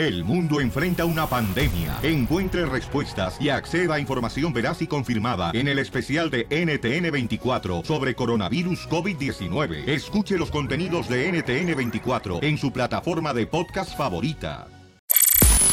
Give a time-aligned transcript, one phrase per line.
[0.00, 1.98] El mundo enfrenta una pandemia.
[2.02, 8.14] Encuentre respuestas y acceda a información veraz y confirmada en el especial de NTN24 sobre
[8.14, 9.86] coronavirus COVID-19.
[9.86, 14.68] Escuche los contenidos de NTN24 en su plataforma de podcast favorita.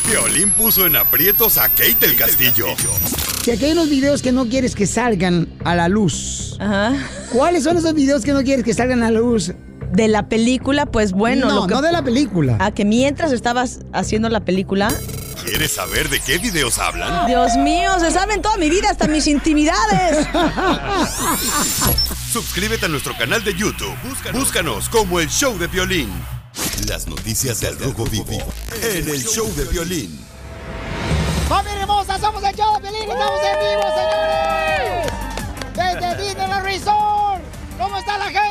[0.09, 2.65] Violín puso en aprietos a Kate del Castillo.
[3.43, 6.59] Si aquí hay unos videos que no quieres que salgan a la luz.
[7.31, 9.53] ¿Cuáles son esos videos que no quieres que salgan a la luz?
[9.91, 11.47] De la película, pues bueno.
[11.47, 12.57] No, lo que- no de la película.
[12.59, 14.89] A que mientras estabas haciendo la película.
[15.45, 17.25] ¿Quieres saber de qué videos hablan?
[17.27, 20.27] Dios mío, se saben toda mi vida, hasta mis intimidades.
[22.31, 23.95] Suscríbete a nuestro canal de YouTube.
[24.33, 26.09] Búscanos, como el Show de Violín.
[26.87, 28.37] Las noticias del Rojo Vivo
[28.83, 30.19] en el Show de Violín.
[31.47, 32.19] ¡Familia hermosa!
[32.19, 33.03] ¡Somos el show de Pelín!
[33.09, 35.13] ¡Estamos en vivo, señores!
[35.75, 37.41] ¡Desde Disneyland Resort!
[37.79, 38.46] ¿Cómo está la gente?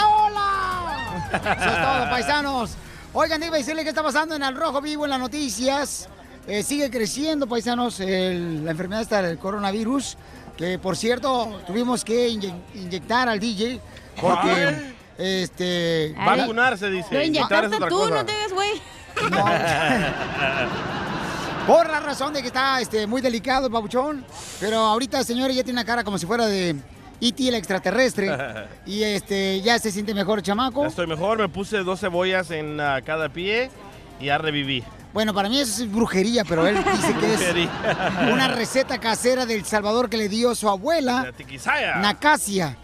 [0.00, 1.28] ¡La ola!
[1.32, 2.70] Eso es todo, paisanos.
[3.12, 6.08] Oigan, iba a decirle qué está pasando en el Rojo Vivo en las noticias.
[6.46, 10.16] Eh, sigue creciendo, paisanos, el- la enfermedad está del coronavirus.
[10.56, 13.80] Que, por cierto, tuvimos que inye- inyectar al DJ
[14.20, 14.94] porque...
[15.18, 16.14] Este...
[16.16, 17.08] Vacunarse, dice.
[17.12, 18.14] Lo inyectaste tú, cosa.
[18.14, 18.80] no te hagas güey.
[21.66, 24.24] Por la razón de que está este, muy delicado el babuchón.
[24.60, 26.76] Pero ahorita, señores, ya tiene una cara como si fuera de
[27.20, 27.48] E.T.
[27.48, 28.30] el extraterrestre.
[28.86, 30.82] y este ya se siente mejor, el chamaco.
[30.82, 33.70] Ya estoy mejor, me puse dos cebollas en ah, cada pie
[34.20, 34.84] y ya reviví.
[35.12, 39.64] Bueno, para mí eso es brujería, pero él dice que es una receta casera del
[39.64, 41.96] Salvador que le dio su abuela, Tiquisaya.
[41.96, 42.76] Nacasia.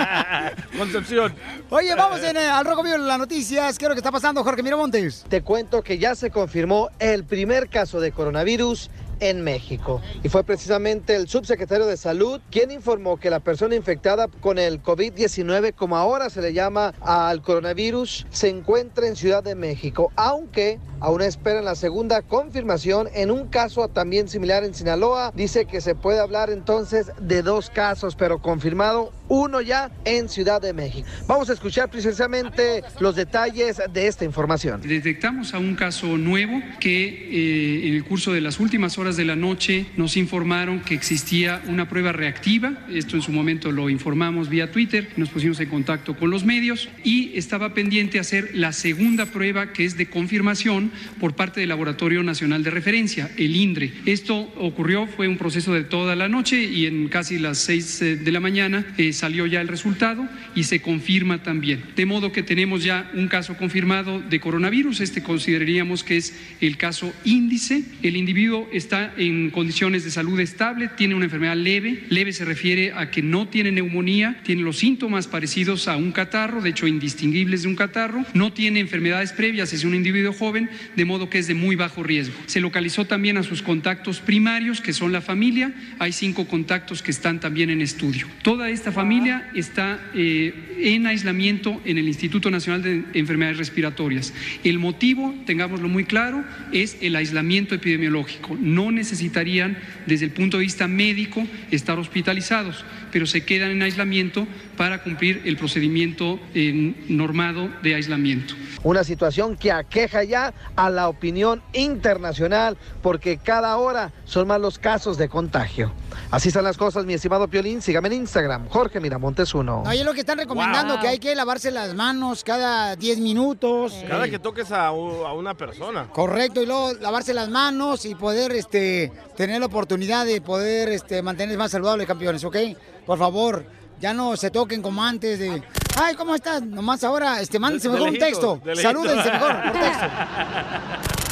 [0.76, 1.34] Concepción.
[1.70, 3.78] Oye, vamos en, eh, al Rojo Vivo en las noticias.
[3.78, 5.24] ¿Qué es lo que está pasando, Jorge Miramontes?
[5.28, 8.90] Te cuento que ya se confirmó el primer caso de coronavirus
[9.20, 10.00] en México.
[10.22, 14.82] Y fue precisamente el subsecretario de Salud quien informó que la persona infectada con el
[14.82, 20.78] COVID-19, como ahora se le llama al coronavirus, se encuentra en Ciudad de México, aunque
[21.00, 25.32] aún esperan la segunda confirmación en un caso también similar en Sinaloa.
[25.34, 30.60] Dice que se puede hablar entonces de dos casos, pero confirmado uno ya en Ciudad
[30.60, 31.08] de México.
[31.26, 34.82] Vamos a escuchar precisamente los detalles de esta información.
[34.82, 39.24] Detectamos a un caso nuevo que eh, en el curso de las últimas horas de
[39.24, 42.86] la noche nos informaron que existía una prueba reactiva.
[42.92, 46.88] Esto en su momento lo informamos vía Twitter, nos pusimos en contacto con los medios
[47.04, 52.22] y estaba pendiente hacer la segunda prueba que es de confirmación por parte del Laboratorio
[52.22, 53.92] Nacional de Referencia, el INDRE.
[54.06, 58.16] Esto ocurrió, fue un proceso de toda la noche y en casi las 6 eh,
[58.16, 61.82] de la mañana eh, salió ya el resultado y se confirma también.
[61.96, 65.00] De modo que tenemos ya un caso confirmado de coronavirus.
[65.00, 67.82] Este consideraríamos que es el caso índice.
[68.02, 72.04] El individuo está en condiciones de salud estable, tiene una enfermedad leve.
[72.08, 76.60] Leve se refiere a que no tiene neumonía, tiene los síntomas parecidos a un catarro,
[76.60, 78.24] de hecho indistinguibles de un catarro.
[78.34, 82.02] No tiene enfermedades previas, es un individuo joven, de modo que es de muy bajo
[82.02, 82.34] riesgo.
[82.46, 85.72] Se localizó también a sus contactos primarios, que son la familia.
[85.98, 88.26] Hay cinco contactos que están también en estudio.
[88.42, 94.32] Toda esta familia está eh, en aislamiento en el Instituto Nacional de Enfermedades Respiratorias.
[94.64, 98.56] El motivo, tengámoslo muy claro, es el aislamiento epidemiológico.
[98.60, 104.46] No necesitarían, desde el punto de vista médico, estar hospitalizados, pero se quedan en aislamiento
[104.76, 108.54] para cumplir el procedimiento eh, normado de aislamiento.
[108.82, 114.78] Una situación que aqueja ya a la opinión internacional porque cada hora son más los
[114.78, 115.92] casos de contagio.
[116.30, 117.82] Así están las cosas, mi estimado Piolín.
[117.82, 119.82] Sígame en Instagram, Jorge Miramontes 1.
[119.86, 121.02] Oye, lo que están recomendando, Wow.
[121.02, 123.94] que hay que lavarse las manos cada 10 minutos.
[124.08, 126.08] Cada Eh, que toques a, una persona.
[126.08, 131.22] Correcto, y luego lavarse las manos y poder este, tener la oportunidad de poder este,
[131.22, 132.56] mantenerse más saludables, campeones, ¿ok?
[133.06, 133.64] Por favor,
[134.00, 135.62] ya no se toquen como antes de...
[136.00, 136.62] Ay, ¿cómo estás?
[136.62, 138.60] Nomás ahora, este, mándense De mejor un texto.
[138.80, 140.06] Salúdense mejor por texto.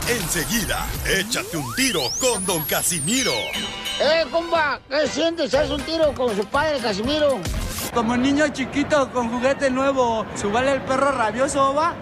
[0.09, 3.33] Enseguida, échate un tiro con Don Casimiro.
[4.01, 4.81] ¡Eh, compa!
[4.89, 5.55] ¿Qué sientes?
[5.55, 7.39] ¿Haz un tiro con su padre, Casimiro?
[7.93, 11.95] Como niño chiquito con juguete nuevo, ¿subale el perro rabioso, va?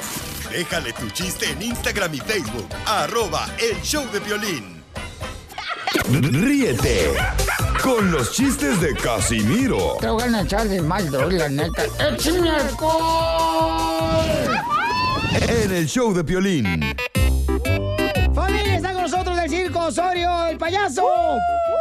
[0.50, 4.82] Déjale tu chiste en Instagram y Facebook, arroba el show de violín.
[6.10, 7.12] Ríete
[7.82, 11.84] con los chistes de Casimiro Te voy a echar de mal, la neta.
[11.98, 12.50] ¡Échame
[15.48, 16.94] en el show de Piolín.
[18.34, 21.04] ¡Familia, está con nosotros del circo Osorio, el payaso!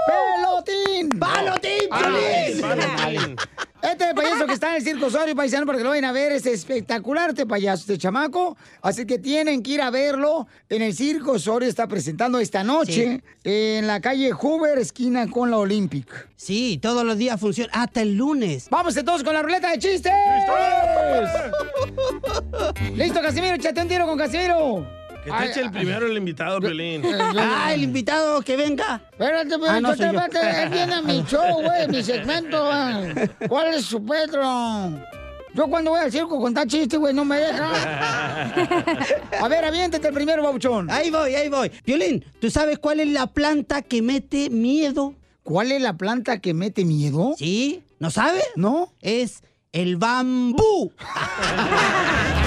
[0.07, 1.19] ¡Pelotín!
[1.19, 1.89] ¡Palotín!
[1.91, 3.35] Ay,
[3.85, 6.31] Este payaso que está en el Circo Osorio, paisano, para que lo vayan a ver,
[6.31, 8.57] es espectacular este payaso, este chamaco.
[8.81, 10.47] Así que tienen que ir a verlo.
[10.69, 15.57] En el Circo Osorio está presentando esta noche en la calle Hoover, esquina con la
[15.57, 16.07] Olympic.
[16.35, 18.67] Sí, todos los días funciona, hasta el lunes.
[18.71, 20.11] ¡Vamos entonces con la ruleta de chistes!
[22.95, 23.55] ¡Listo, Casimiro!
[23.55, 25.04] ¡Échate un tiro con Casimiro!
[25.25, 27.01] Que te eche el primero el invitado, Pelín.
[27.37, 29.01] Ah, el invitado que venga.
[29.11, 32.63] Espérate, pues, Ah, no, espérate, él viene a mi show, güey, mi segmento.
[32.67, 33.27] güey.
[33.49, 34.91] ¿Cuál es su Pedro?
[35.55, 37.71] Yo cuando voy al circo contar chistes, güey, no me deja.
[39.41, 40.91] A ver, aviéntate el primero, babuchón.
[40.91, 41.71] Ahí voy, ahí voy.
[41.85, 45.15] Violín, ¿tú sabes cuál es la planta que mete miedo?
[45.43, 47.35] ¿Cuál es la planta que mete miedo?
[47.37, 47.83] ¿Sí?
[47.99, 48.43] ¿No sabes?
[48.57, 48.91] ¿No?
[49.01, 50.91] Es el bambú.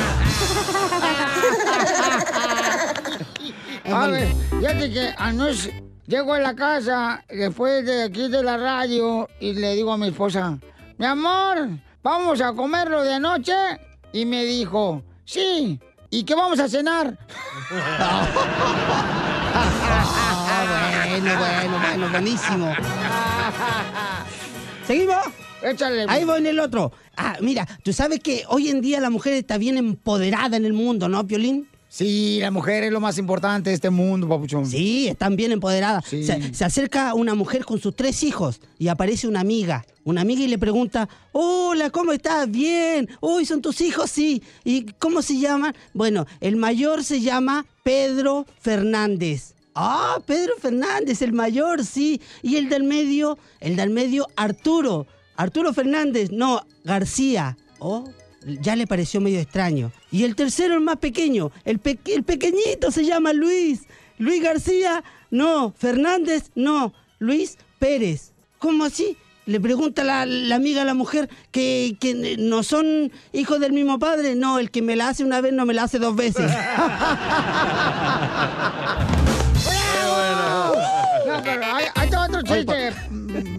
[3.93, 9.29] A ver, fíjate que anoche llego a la casa después de aquí de la radio
[9.41, 10.59] y le digo a mi esposa,
[10.99, 11.69] mi amor,
[12.03, 13.55] vamos a comerlo de anoche.
[14.13, 15.79] Y me dijo, sí,
[16.11, 17.19] ¿y qué vamos a cenar?
[19.61, 22.73] Ah, bueno, bueno, bueno, buenísimo.
[24.87, 25.17] ¿Seguimos?
[25.63, 26.07] Échale.
[26.09, 26.93] Ahí voy en el otro.
[27.17, 30.73] Ah, mira, tú sabes que hoy en día la mujer está bien empoderada en el
[30.73, 31.69] mundo, ¿no, Piolín?
[31.89, 34.67] Sí, la mujer es lo más importante de este mundo, papuchón.
[34.67, 36.05] Sí, están bien empoderadas.
[36.07, 36.23] Sí.
[36.23, 39.85] Se, se acerca una mujer con sus tres hijos y aparece una amiga.
[40.05, 42.51] Una amiga y le pregunta, hola, ¿cómo estás?
[42.51, 43.09] Bien.
[43.21, 44.11] Uy, ¿son tus hijos?
[44.11, 44.43] Sí.
[44.65, 45.75] ¿Y cómo se llaman?
[45.95, 49.55] Bueno, el mayor se llama Pedro Fernández.
[49.75, 52.21] Ah, Pedro Fernández, el mayor, sí.
[52.43, 55.07] Y el del medio, el del medio, Arturo.
[55.37, 57.57] Arturo Fernández, no, García.
[57.79, 58.05] Oh,
[58.47, 59.93] ya le pareció medio extraño.
[60.11, 63.83] Y el tercero, el más pequeño, el, pe- el pequeñito se llama Luis.
[64.19, 65.73] Luis García, no.
[65.77, 66.93] Fernández, no.
[67.19, 68.33] Luis Pérez.
[68.59, 69.17] ¿Cómo así?
[69.47, 73.99] Le pregunta la, la amiga a la mujer que, que no son hijos del mismo
[73.99, 74.35] padre.
[74.35, 76.51] No, el que me la hace una vez no me la hace dos veces.
[81.27, 82.93] No, pero hay, hay otro chiste,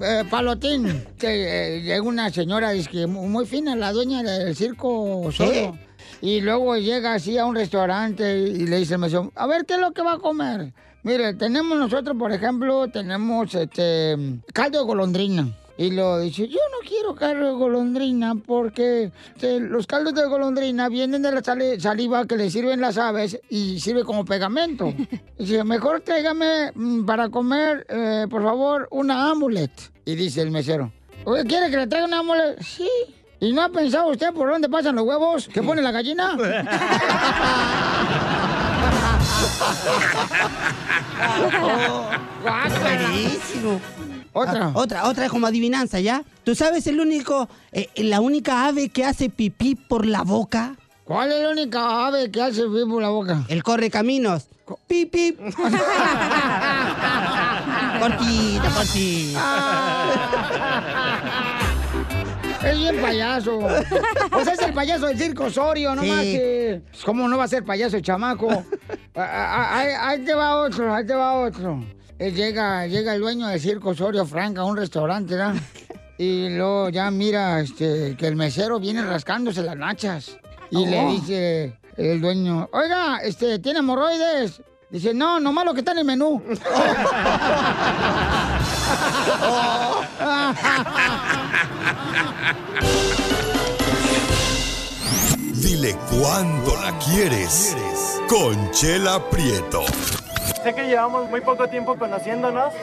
[0.01, 1.03] eh, palotín.
[1.17, 5.77] Que eh, llega una señora, es que mu- muy fina, la dueña del circo solo.
[6.21, 8.99] Y luego llega así a un restaurante y le dice al
[9.35, 10.73] a ver, ¿qué es lo que va a comer?
[11.03, 14.17] Mire, tenemos nosotros, por ejemplo, tenemos este
[14.53, 15.47] caldo de golondrina.
[15.81, 21.21] Y lo dice, yo no quiero caldo de golondrina porque los caldos de golondrina vienen
[21.21, 24.93] de la sali- saliva que le sirven las aves y sirve como pegamento.
[25.39, 29.71] Dice, mejor tráigame mm, para comer, eh, por favor, una amulet.
[30.03, 30.91] Y dice el mesero,
[31.23, 32.61] Oye, ¿quiere que le traiga una amulet?
[32.61, 32.89] Sí.
[33.39, 36.35] ¿Y no ha pensado usted por dónde pasan los huevos que pone la gallina?
[42.43, 43.79] Buenísimo.
[44.33, 44.65] Otra.
[44.67, 46.23] Ah, otra, otra es como adivinanza, ¿ya?
[46.43, 50.75] ¿Tú sabes el único, eh, la única ave que hace pipí por la boca?
[51.03, 53.43] ¿Cuál es la única ave que hace pipí por la boca?
[53.47, 54.47] El correcaminos.
[54.87, 55.31] Pipi.
[57.99, 59.41] cortita, cortita.
[62.63, 63.59] Es bien payaso.
[64.29, 66.09] Pues es el payaso del circo Osorio, no Sí.
[66.09, 66.81] más que.
[66.91, 68.47] pues, ¿Cómo no va a ser payaso el chamaco?
[69.15, 71.83] Ah, ah, Ahí, ahí te va otro, ahí te va otro.
[72.19, 75.55] Eh, llega, llega el dueño del circo Osorio Frank a un restaurante, ¿verdad?
[76.17, 80.37] Y luego ya mira este, que el mesero viene rascándose las nachas.
[80.69, 81.11] Y le Oh.
[81.13, 84.61] dice el dueño, oiga, este, ¿tiene hemorroides?
[84.89, 86.43] Dice, no, nomás lo que está en el menú.
[95.53, 97.75] Dile cuándo la quieres.
[98.27, 99.83] Conchela Prieto.
[100.63, 102.73] Sé que llevamos muy poco tiempo conociéndonos.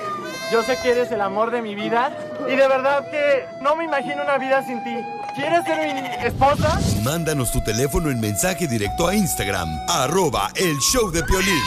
[0.52, 2.16] Yo sé que eres el amor de mi vida.
[2.46, 4.96] Y de verdad que no me imagino una vida sin ti.
[5.34, 6.80] ¿Quieres ser mi esposa?
[7.02, 9.68] Mándanos tu teléfono en mensaje directo a Instagram.
[9.88, 11.62] Arroba el show de Piolín.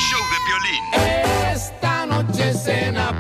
[1.54, 3.12] Esta noche cena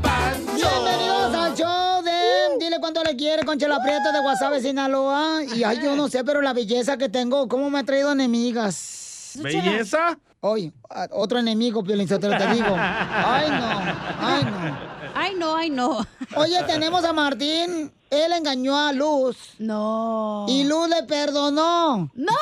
[0.55, 5.43] Bienvenidos al show de Dile cuánto le quiere con Chela Prieta de Guasave, Sinaloa.
[5.43, 9.33] Y ay, yo no sé, pero la belleza que tengo, ¿cómo me ha traído enemigas?
[9.35, 10.17] ¿Belleza?
[10.41, 10.73] Hoy,
[11.11, 12.75] otro enemigo, Piolín, te lo te digo.
[12.77, 13.79] Ay, no,
[14.21, 14.77] ay, no.
[15.13, 16.07] Ay, no, ay, no.
[16.35, 17.91] Oye, tenemos a Martín.
[18.09, 19.37] Él engañó a Luz.
[19.59, 20.45] No.
[20.47, 22.09] Y Luz le perdonó.
[22.15, 22.33] ¡No!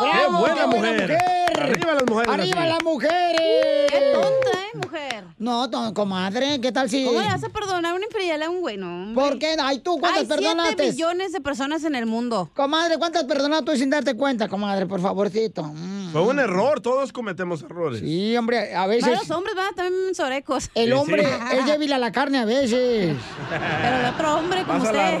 [0.00, 0.44] ¡Bravo!
[0.44, 1.00] ¡Qué buena mujer!
[1.02, 1.60] mujer!
[1.62, 2.68] ¡Arriba las mujeres ¡Arriba así!
[2.70, 3.90] las mujeres!
[3.90, 4.78] Qué tonta, ¿eh?
[4.82, 5.24] mujer.
[5.38, 7.04] No, no, comadre, ¿qué tal si...?
[7.04, 8.76] ¿Cómo le vas a perdonar una infidelidad a un güey?
[8.76, 9.14] No, hombre.
[9.24, 9.56] ¿Por qué?
[9.60, 10.74] Ay, ¿tú cuántas Hay perdonaste?
[10.76, 12.50] 7 millones de personas en el mundo.
[12.54, 14.86] Comadre, ¿cuántas perdonaste tú sin darte cuenta, comadre?
[14.86, 15.62] Por favorcito.
[15.64, 16.12] Mm.
[16.12, 18.00] Fue un error, todos cometemos errores.
[18.00, 19.18] Sí, hombre, a veces...
[19.18, 20.70] los hombres van también sorecos.
[20.74, 21.56] El Sí, hombre sí.
[21.58, 23.16] es débil a la carne a veces.
[23.50, 25.15] Pero el otro hombre como usted.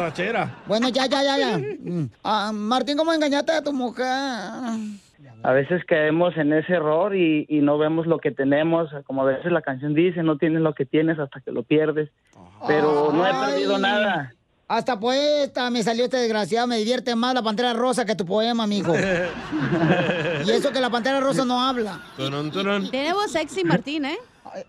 [0.66, 1.58] Bueno, ya, ya, ya, ya.
[1.58, 2.10] Mm.
[2.22, 4.06] Ah, Martín, ¿cómo engañaste a tu mujer?
[5.42, 9.26] A veces caemos en ese error y, y no vemos lo que tenemos, como a
[9.26, 12.10] veces la canción dice, no tienes lo que tienes hasta que lo pierdes.
[12.66, 13.82] Pero no he perdido Ay.
[13.82, 14.32] nada.
[14.68, 16.66] Hasta poeta me salió este desgraciado.
[16.66, 18.94] Me divierte más la pantera rosa que tu poema, amigo.
[20.44, 22.00] y eso que la pantera rosa no habla.
[23.12, 24.18] Voz sexy Martín, ¿eh?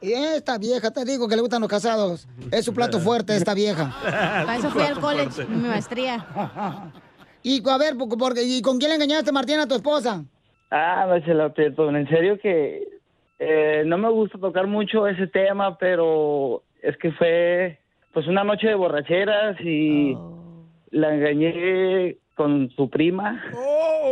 [0.01, 2.27] Esta vieja, te digo que le gustan los casados.
[2.51, 3.93] Es su plato fuerte, esta vieja.
[4.03, 6.25] Para eso fui al college, mi maestría.
[7.43, 10.21] Y a ver, por- porque, ¿y con quién le engañaste, Martín, a tu esposa?
[10.69, 11.87] Ah, no se lo aprieto.
[11.89, 12.85] En serio que
[13.39, 17.79] eh, no me gusta tocar mucho ese tema, pero es que fue
[18.11, 20.17] pues una noche de borracheras y
[20.91, 23.41] la engañé con su prima.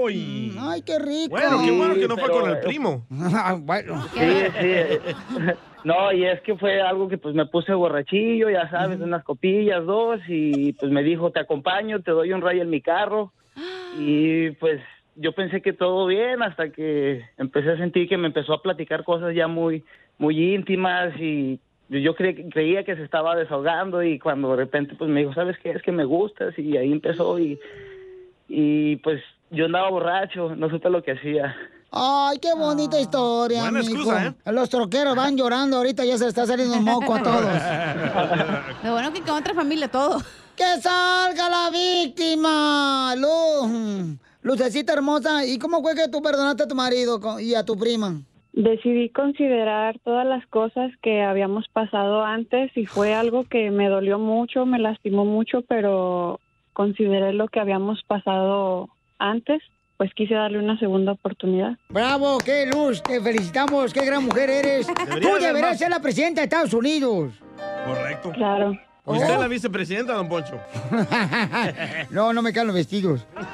[0.01, 0.53] ¡Uy!
[0.59, 1.29] Ay, qué rico.
[1.29, 3.05] Bueno, qué bueno que no fue pero- con el primo.
[3.61, 4.03] bueno.
[4.13, 4.19] Sí,
[4.59, 5.45] sí.
[5.85, 9.85] No, y es que fue algo que pues me puse borrachillo, ya sabes, unas copillas,
[9.85, 13.31] dos, y pues me dijo, te acompaño, te doy un rayo en mi carro.
[13.99, 14.81] Y pues
[15.15, 19.03] yo pensé que todo bien hasta que empecé a sentir que me empezó a platicar
[19.03, 19.83] cosas ya muy,
[20.17, 24.95] muy íntimas y yo- yo cre- creía que se estaba desahogando y cuando de repente
[24.97, 25.69] pues me dijo, ¿sabes qué?
[25.69, 27.59] Es que me gustas y ahí empezó y,
[28.47, 29.21] y pues
[29.51, 31.55] yo andaba borracho, no supe lo que hacía.
[31.91, 33.95] Ay, qué bonita historia, Buena amigo.
[33.95, 34.51] excusa, ¿eh?
[34.51, 37.41] Los troqueros van llorando ahorita, ya se está saliendo el moco a todos.
[38.83, 40.19] Lo bueno que con otra familia todo.
[40.57, 43.13] ¡Que salga la víctima!
[43.17, 47.77] Luz, Lucecita hermosa, ¿y cómo fue que tú perdonaste a tu marido y a tu
[47.77, 48.21] prima?
[48.53, 54.17] Decidí considerar todas las cosas que habíamos pasado antes y fue algo que me dolió
[54.17, 56.39] mucho, me lastimó mucho, pero
[56.75, 59.61] consideré lo que habíamos pasado antes,
[59.97, 61.77] pues quise darle una segunda oportunidad.
[61.89, 62.37] ¡Bravo!
[62.37, 63.01] ¡Qué luz!
[63.01, 63.93] Te felicitamos!
[63.93, 64.87] ¡Qué gran mujer eres!
[64.87, 65.77] Debería tú más.
[65.79, 67.33] ser la presidenta de Estados Unidos.
[67.85, 68.31] Correcto.
[68.33, 68.71] Claro.
[69.05, 69.33] Usted Oh.
[69.33, 70.59] es la vicepresidenta, don Poncho.
[72.09, 73.25] no, no me quedan los vestidos.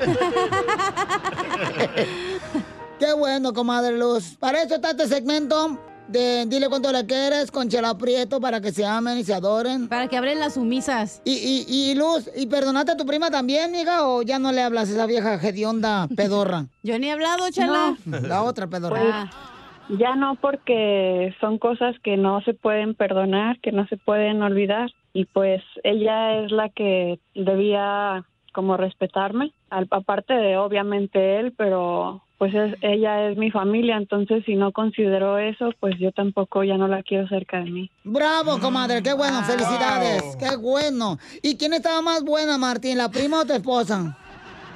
[2.99, 4.35] Qué bueno, comadre Luz.
[4.39, 5.77] Para eso está este segmento
[6.11, 9.87] de Dile cuánto le quieres con Chela Prieto para que se amen y se adoren.
[9.87, 11.21] Para que abren las sumisas.
[11.25, 14.07] Y, y, y Luz, ¿y perdonaste a tu prima también, mija?
[14.07, 16.65] ¿O ya no le hablas a esa vieja hedionda pedorra?
[16.83, 17.95] Yo ni he hablado, Chela.
[18.05, 19.29] La otra pedorra.
[19.87, 24.41] Pues, ya no porque son cosas que no se pueden perdonar, que no se pueden
[24.41, 31.53] olvidar y pues ella es la que debía como respetarme, al- aparte de obviamente él,
[31.57, 36.63] pero pues es- ella es mi familia, entonces si no considero eso, pues yo tampoco
[36.63, 37.91] ya no la quiero cerca de mí.
[38.03, 41.19] Bravo, comadre, qué bueno, felicidades, qué bueno.
[41.43, 44.17] ¿Y quién estaba más buena, Martín, la prima o tu esposa?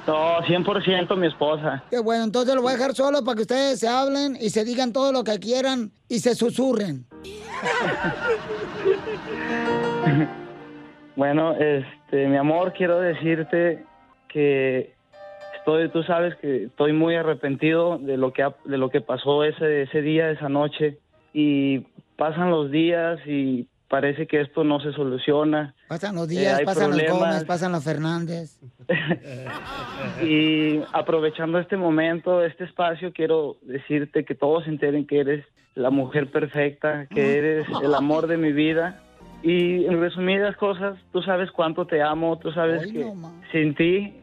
[0.06, 1.82] No, 100% mi esposa.
[1.90, 4.64] Qué bueno, entonces lo voy a dejar solo para que ustedes se hablen y se
[4.64, 7.04] digan todo lo que quieran y se susurren.
[11.16, 13.82] Bueno, este, mi amor, quiero decirte
[14.28, 14.94] que
[15.66, 19.42] estoy, tú sabes que estoy muy arrepentido de lo que ha- de lo que pasó
[19.44, 20.98] ese ese día, esa noche
[21.34, 21.80] y
[22.16, 25.74] pasan los días y parece que esto no se soluciona.
[25.88, 27.18] Pasan los Eh, días, hay pasan los problemas.
[27.30, 28.60] Gómez, pasan los Fernández.
[30.22, 35.44] Y aprovechando este momento, este espacio, quiero decirte que todos se enteren que eres
[35.74, 39.00] la mujer perfecta, que eres el amor de mi vida.
[39.42, 43.04] Y en resumidas cosas, tú sabes cuánto te amo, tú sabes que
[43.52, 44.14] sin ti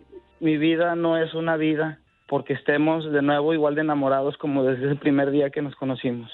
[0.43, 4.87] mi vida no es una vida, porque estemos de nuevo igual de enamorados como desde
[4.87, 6.29] ese primer día que nos conocimos.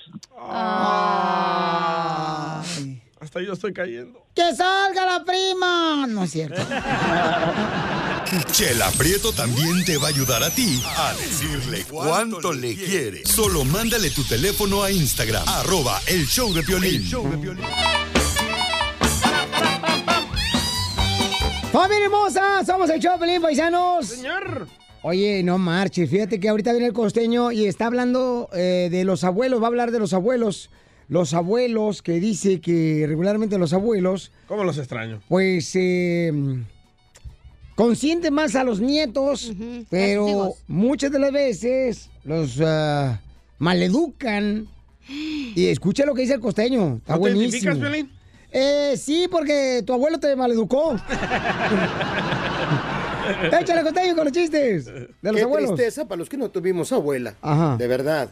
[3.22, 4.26] Hasta yo estoy cayendo.
[4.34, 6.08] ¡Que salga la prima!
[6.08, 6.60] No es cierto.
[8.52, 13.26] Chela Prieto también te va a ayudar a ti a decirle cuánto le quiere.
[13.26, 17.04] Solo mándale tu teléfono a Instagram, arroba el show de Piolín.
[21.80, 22.66] ¡Familia hermosa!
[22.66, 24.06] Somos el Choplin, paisanos.
[24.06, 24.68] Señor.
[25.02, 26.10] Oye, no marches.
[26.10, 29.62] Fíjate que ahorita viene el costeño y está hablando eh, de los abuelos.
[29.62, 30.72] Va a hablar de los abuelos.
[31.08, 35.22] Los abuelos que dice que regularmente los abuelos, ¿Cómo los extraño?
[35.30, 36.34] pues, eh,
[37.76, 39.54] consienten más a los nietos,
[39.90, 40.56] pero Castigos.
[40.68, 43.22] muchas de las veces los ah,
[43.58, 44.68] maleducan.
[45.56, 46.98] Y escucha lo que dice el costeño.
[46.98, 47.72] Está ¿No te buenísimo.
[47.72, 48.19] identificas, Piolín?
[48.52, 50.96] Eh, sí, porque tu abuelo te maleducó.
[53.60, 55.76] Échale costeño con los chistes de los Qué abuelos.
[55.76, 57.36] tristeza para los que no tuvimos abuela.
[57.42, 57.78] Ajá.
[57.78, 58.30] De verdad.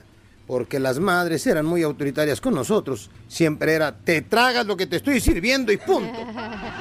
[0.47, 3.09] porque las madres eran muy autoritarias con nosotros.
[3.27, 6.17] Siempre era, te tragas lo que te estoy sirviendo y punto.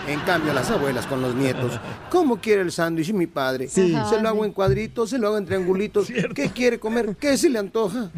[0.06, 1.72] En cambio, las abuelas con los nietos,
[2.08, 3.66] ¿cómo quiere el sándwich mi padre?
[3.68, 3.92] Sí.
[4.08, 6.06] Se lo hago en cuadritos, se lo hago en triangulitos.
[6.34, 7.16] ¿Qué quiere comer?
[7.18, 8.10] ¿Qué se le antoja?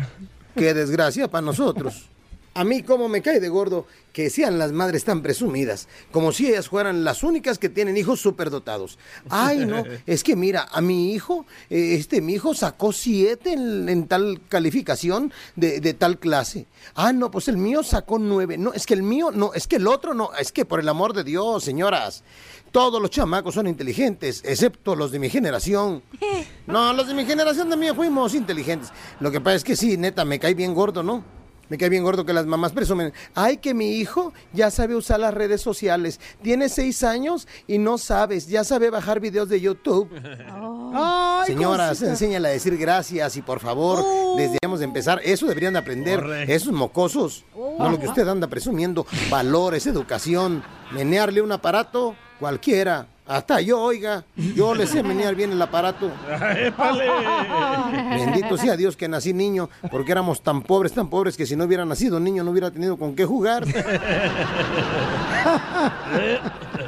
[0.54, 2.10] Qué desgracia para nosotros.
[2.59, 6.49] A mí cómo me cae de gordo que sean las madres tan presumidas, como si
[6.49, 8.99] ellas fueran las únicas que tienen hijos superdotados.
[9.29, 13.88] Ay, no, es que mira, a mi hijo, eh, este mi hijo sacó siete en,
[13.88, 16.67] en tal calificación de, de tal clase.
[16.97, 18.59] Ah, no, pues el mío sacó nueve.
[18.59, 20.88] No, es que el mío, no, es que el otro no, es que por el
[20.88, 22.25] amor de Dios, señoras,
[22.73, 26.03] todos los chamacos son inteligentes, excepto los de mi generación.
[26.67, 28.91] No, los de mi generación también fuimos inteligentes.
[29.21, 31.38] Lo que pasa es que sí, neta, me cae bien gordo, ¿no?
[31.68, 33.12] Me cae bien gordo que las mamás presumen.
[33.34, 36.18] Ay, que mi hijo ya sabe usar las redes sociales.
[36.42, 38.46] Tiene seis años y no sabes.
[38.48, 40.08] Ya sabe bajar videos de YouTube.
[40.94, 42.10] Ay, Señoras, cosita.
[42.10, 44.02] enséñale a decir gracias y por favor,
[44.37, 45.20] deberíamos de empezar.
[45.25, 47.44] Eso deberían de aprender esos mocosos.
[47.78, 49.06] No lo que usted anda presumiendo.
[49.30, 50.62] Valores, educación.
[50.92, 53.06] Menearle un aparato, cualquiera.
[53.28, 56.11] Hasta yo, oiga, yo le sé menear bien el aparato.
[58.11, 61.64] Bendito sea Dios que nací niño, porque éramos tan pobres, tan pobres, que si no
[61.64, 63.66] hubiera nacido niño no hubiera tenido con qué jugar.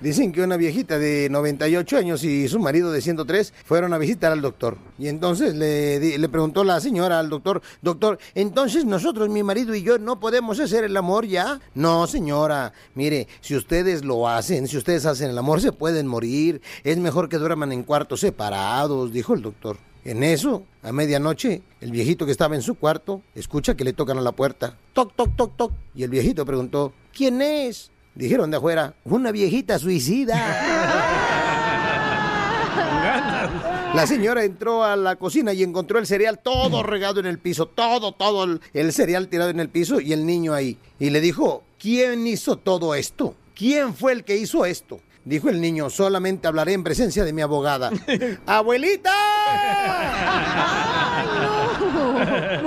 [0.00, 4.32] Dicen que una viejita de 98 años y su marido de 103 fueron a visitar
[4.32, 4.78] al doctor.
[4.98, 9.82] Y entonces le, le preguntó la señora al doctor, doctor, entonces nosotros, mi marido y
[9.82, 11.60] yo, no podemos hacer el amor ya.
[11.74, 16.62] No, señora, mire, si ustedes lo hacen, si ustedes hacen el amor, se pueden morir.
[16.84, 19.76] Es mejor que duerman en cuartos separados, dijo el doctor.
[20.04, 24.16] En eso, a medianoche, el viejito que estaba en su cuarto escucha que le tocan
[24.16, 24.78] a la puerta.
[24.94, 25.72] Toc, toc, toc, toc.
[25.94, 27.90] Y el viejito preguntó, ¿quién es?
[28.18, 30.34] Dijeron de afuera, una viejita suicida.
[33.94, 37.66] La señora entró a la cocina y encontró el cereal todo regado en el piso,
[37.66, 40.76] todo, todo el, el cereal tirado en el piso y el niño ahí.
[40.98, 43.36] Y le dijo, ¿quién hizo todo esto?
[43.54, 44.98] ¿Quién fue el que hizo esto?
[45.24, 47.92] Dijo el niño, solamente hablaré en presencia de mi abogada.
[48.46, 49.12] ¡Abuelita!
[51.82, 52.57] Muy bueno,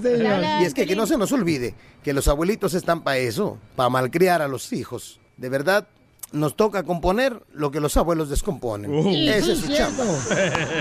[0.00, 0.60] costeño.
[0.60, 3.88] Y es que, que no se nos olvide que los abuelitos están para eso, para
[3.88, 5.20] malcriar a los hijos.
[5.36, 5.86] De verdad,
[6.32, 9.02] nos toca componer lo que los abuelos descomponen.
[9.02, 9.94] Sí, Ese es su cierto.
[9.96, 10.04] chamba.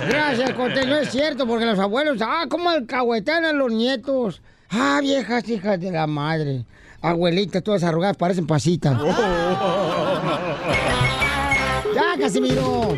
[0.10, 4.41] Gracias, costeño, es cierto, porque los abuelos, ah, cómo alcahuetan a los nietos.
[4.70, 6.65] Ah, viejas hijas de la madre.
[7.01, 8.98] Abuelitas todas arrugadas, parecen pasitas.
[11.96, 12.96] ya, Casimiro.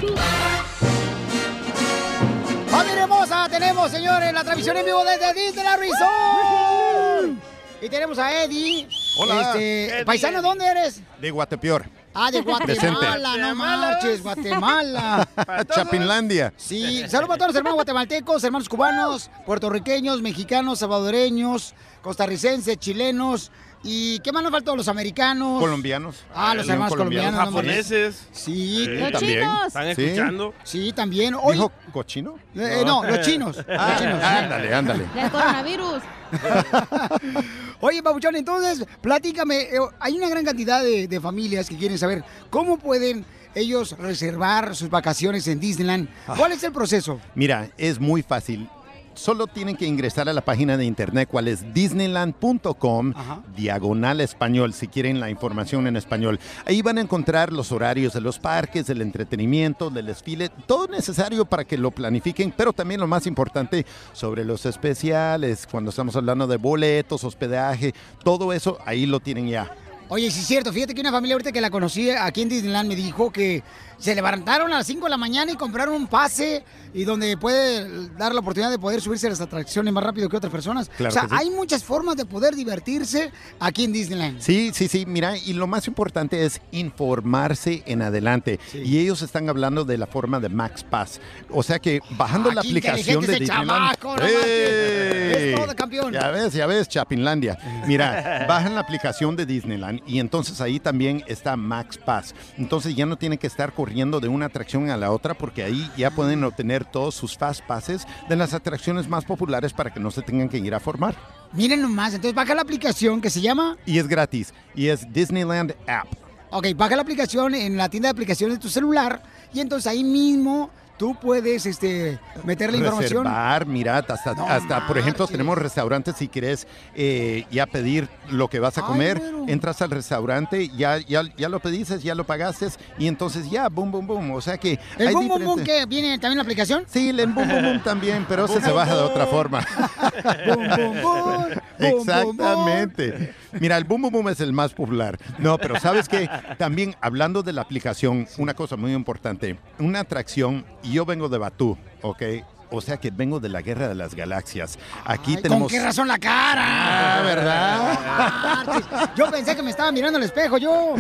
[3.90, 7.40] Señores, la transmisión en vivo desde Disneyland Resort.
[7.82, 8.88] Y tenemos a Eddie.
[9.18, 9.42] Hola.
[9.42, 10.42] Este, Eddie, Paisano.
[10.42, 11.02] ¿dónde eres?
[11.20, 11.86] De Guatepeor.
[12.14, 15.28] Ah, de Guatemala, no marches, Guatemala.
[15.76, 16.54] Chapinlandia.
[16.56, 23.52] Sí, saludos a todos los hermanos guatemaltecos, hermanos cubanos, puertorriqueños, mexicanos, salvadoreños, costarricenses, chilenos.
[23.88, 24.76] ¿Y qué más nos faltó?
[24.76, 25.60] Los americanos.
[25.62, 26.26] Colombianos.
[26.34, 27.40] Ah, los hermanos colombianos.
[27.40, 28.28] Japoneses.
[28.32, 29.50] Sí, Sí, también.
[29.68, 30.04] ¿Están Sí.
[30.04, 30.54] escuchando?
[30.64, 31.36] Sí, también.
[31.36, 32.36] Hoy, ¿Dijo cochino?
[32.56, 33.58] Eh, no, los chinos.
[33.70, 34.24] Ah, los chinos.
[34.24, 35.06] ándale, ándale.
[35.14, 36.02] Del coronavirus.
[37.80, 39.62] Oye, Pabuchón, entonces, platícame.
[39.62, 44.76] eh, Hay una gran cantidad de, de familias que quieren saber cómo pueden ellos reservar
[44.76, 46.10] sus vacaciones en Disneyland.
[46.38, 47.22] ¿Cuál es el proceso?
[47.36, 48.68] Mira, es muy fácil.
[49.16, 53.14] Solo tienen que ingresar a la página de internet, cual es disneyland.com,
[53.56, 56.40] diagonal español, si quieren la información en español.
[56.66, 61.46] Ahí van a encontrar los horarios de los parques, del entretenimiento, del desfile, todo necesario
[61.46, 66.46] para que lo planifiquen, pero también lo más importante sobre los especiales, cuando estamos hablando
[66.46, 69.72] de boletos, hospedaje, todo eso, ahí lo tienen ya.
[70.08, 72.88] Oye, sí es cierto, fíjate que una familia ahorita que la conocí aquí en Disneyland
[72.88, 73.64] me dijo que
[73.98, 78.10] se levantaron a las 5 de la mañana y compraron un pase y donde puede
[78.18, 80.90] dar la oportunidad de poder subirse a las atracciones más rápido que otras personas.
[80.96, 81.36] Claro o sea, sí.
[81.38, 84.40] hay muchas formas de poder divertirse aquí en Disneyland.
[84.42, 88.60] Sí, sí, sí, mira, y lo más importante es informarse en adelante.
[88.74, 91.20] Y ellos están hablando de la forma de Max Pass.
[91.50, 93.68] O sea que bajando Ah, la aplicación de Disneyland.
[93.70, 94.46] chamaco, no marches.
[94.46, 95.54] ¡Ey!
[95.54, 96.14] Es todo, campeón.
[96.14, 97.58] Ya ves, ya ves, Chapinlandia.
[97.88, 102.34] Mira, bajan la aplicación de Disneyland y entonces ahí también está Max Pass.
[102.58, 105.92] Entonces ya no tienen que estar corriendo de una atracción a la otra porque ahí
[105.96, 110.10] ya pueden obtener todos sus Fast Passes de las atracciones más populares para que no
[110.10, 111.16] se tengan que ir a formar.
[111.54, 114.56] Miren nomás, entonces baja la aplicación que se llama, Y es gratis.
[114.74, 116.08] Y es Disneyland App.
[116.50, 119.22] ok, baja la aplicación en la tienda de aplicaciones de tu celular
[119.54, 123.24] y entonces ahí mismo tú puedes este, meter la información.
[123.24, 128.60] Reservar, mira, hasta, hasta por ejemplo, tenemos restaurantes, si quieres eh, ya pedir lo que
[128.60, 133.08] vas a comer, entras al restaurante, ya, ya, ya lo pediste, ya lo pagaste, y
[133.08, 134.32] entonces ya, boom, boom, boom.
[134.32, 134.80] O sea que.
[134.98, 136.86] ¿El hay boom, boom, boom que viene también la aplicación?
[136.88, 139.66] Sí, el boom, boom, boom también, pero ese se baja de otra forma.
[140.46, 141.46] Boom, boom, boom.
[141.80, 143.34] Exactamente.
[143.60, 145.18] Mira, el Boom Boom Boom es el más popular.
[145.40, 150.66] No, pero sabes que también hablando de la aplicación, una cosa muy importante, una atracción,
[150.84, 152.24] y yo vengo de Batú, ¿ok?
[152.72, 154.78] O sea que vengo de la guerra de las galaxias.
[155.04, 155.72] Aquí Ay, tenemos...
[155.72, 157.20] ¿Con qué razón la cara?
[157.20, 157.98] Ah, ¿verdad?
[158.08, 160.96] Ah, Yo pensé que me estaba mirando al espejo, yo.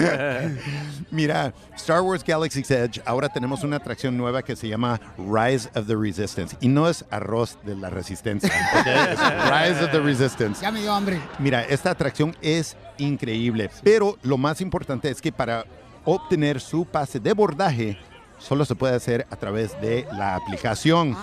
[1.11, 5.87] Mira, Star Wars Galaxy's Edge, ahora tenemos una atracción nueva que se llama Rise of
[5.87, 6.55] the Resistance.
[6.61, 8.51] Y no es arroz de la resistencia.
[8.85, 10.61] Es Rise of the Resistance.
[10.61, 11.19] Ya me dio hambre.
[11.39, 15.65] Mira, esta atracción es increíble, pero lo más importante es que para
[16.03, 17.97] obtener su pase de bordaje
[18.37, 21.15] solo se puede hacer a través de la aplicación.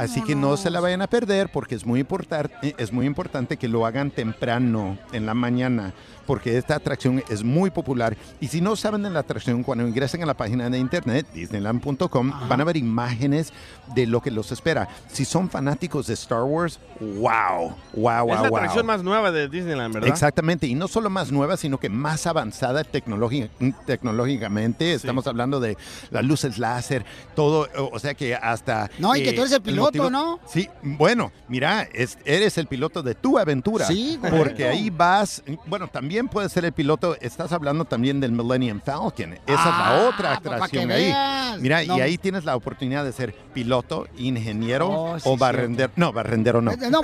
[0.00, 3.58] Así que no se la vayan a perder porque es muy, importante, es muy importante
[3.58, 5.92] que lo hagan temprano, en la mañana,
[6.30, 8.16] porque esta atracción es muy popular.
[8.40, 12.32] Y si no saben de la atracción, cuando ingresen a la página de internet, disneyland.com,
[12.48, 13.52] van a ver imágenes
[13.96, 14.88] de lo que los espera.
[15.10, 18.58] Si son fanáticos de Star Wars, wow, wow, wow, es la wow.
[18.58, 20.08] atracción más nueva de Disneyland, ¿verdad?
[20.08, 23.50] Exactamente, y no solo más nueva, sino que más avanzada tecnologi-
[23.84, 24.92] tecnológicamente.
[24.92, 25.76] Estamos hablando de
[26.12, 28.84] las luces láser, todo, o sea que hasta...
[28.86, 30.38] eh, No, y que tú eres el piloto, ¿no?
[30.46, 33.84] Sí, bueno, mira, es- eres el piloto de tu aventura.
[33.86, 34.38] Sí, correcto.
[34.38, 39.34] Porque ahí vas, bueno, también puedes ser el piloto, estás hablando también del Millennium Falcon.
[39.34, 41.04] Esa es Ah, la otra pa- pa' atracción ahí.
[41.04, 41.60] veas.
[41.60, 41.96] Mira, No.
[41.98, 45.92] y ahí tienes la oportunidad de ser piloto, ingeniero Oh, sí, o barrendero.
[45.96, 46.72] No, barrendero no.
[46.76, 47.00] No,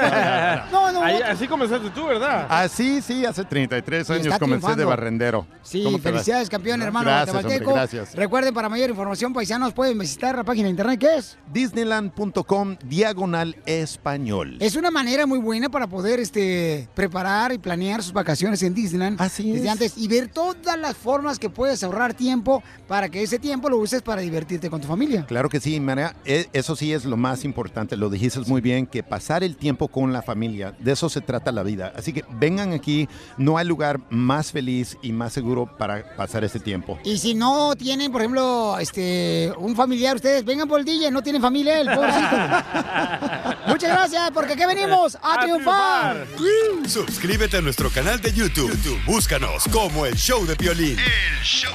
[0.71, 1.03] no, no.
[1.03, 2.47] Ahí- así comenzaste tú, ¿verdad?
[2.49, 5.47] Ah, sí, hace 33 Y años comencé de barrendero.
[5.63, 8.15] Sí, felicidades, campeón, hermano Gracias, hombre, gracias.
[8.15, 11.37] Recuerden, para mayor información, paisanos, pueden visitar la página de internet que es.
[11.53, 14.57] Disneyland.com diagonal español.
[14.61, 19.21] Es una manera muy buena para poder este, preparar y planear sus vacaciones en Disneyland
[19.21, 19.73] Así desde es.
[19.73, 23.79] antes y ver todas las formas que puedes ahorrar tiempo para que ese tiempo lo
[23.79, 25.25] uses para divertirte con tu familia.
[25.27, 26.15] Claro que sí, María.
[26.25, 27.97] E- Eso sí es lo más importante.
[27.97, 31.53] Lo dijiste muy bien, que pasar el tiempo con la familia, de eso se trata
[31.53, 31.93] la vida.
[31.97, 36.61] Así que vengan aquí, no hay lugar más feliz y más seguro para pasar ese
[36.61, 36.99] tiempo.
[37.05, 41.23] Y si no tienen, por ejemplo, este, un familiar, ustedes vengan por el DJ, no
[41.23, 42.27] tienen familia, el pobrecito.
[43.69, 46.27] Muchas gracias, porque aquí venimos a, triunfar.
[46.87, 48.71] Suscríbete a nuestro canal de YouTube.
[48.87, 50.96] YouTube, Búscanos como el show de Piolín.
[50.99, 51.72] El show.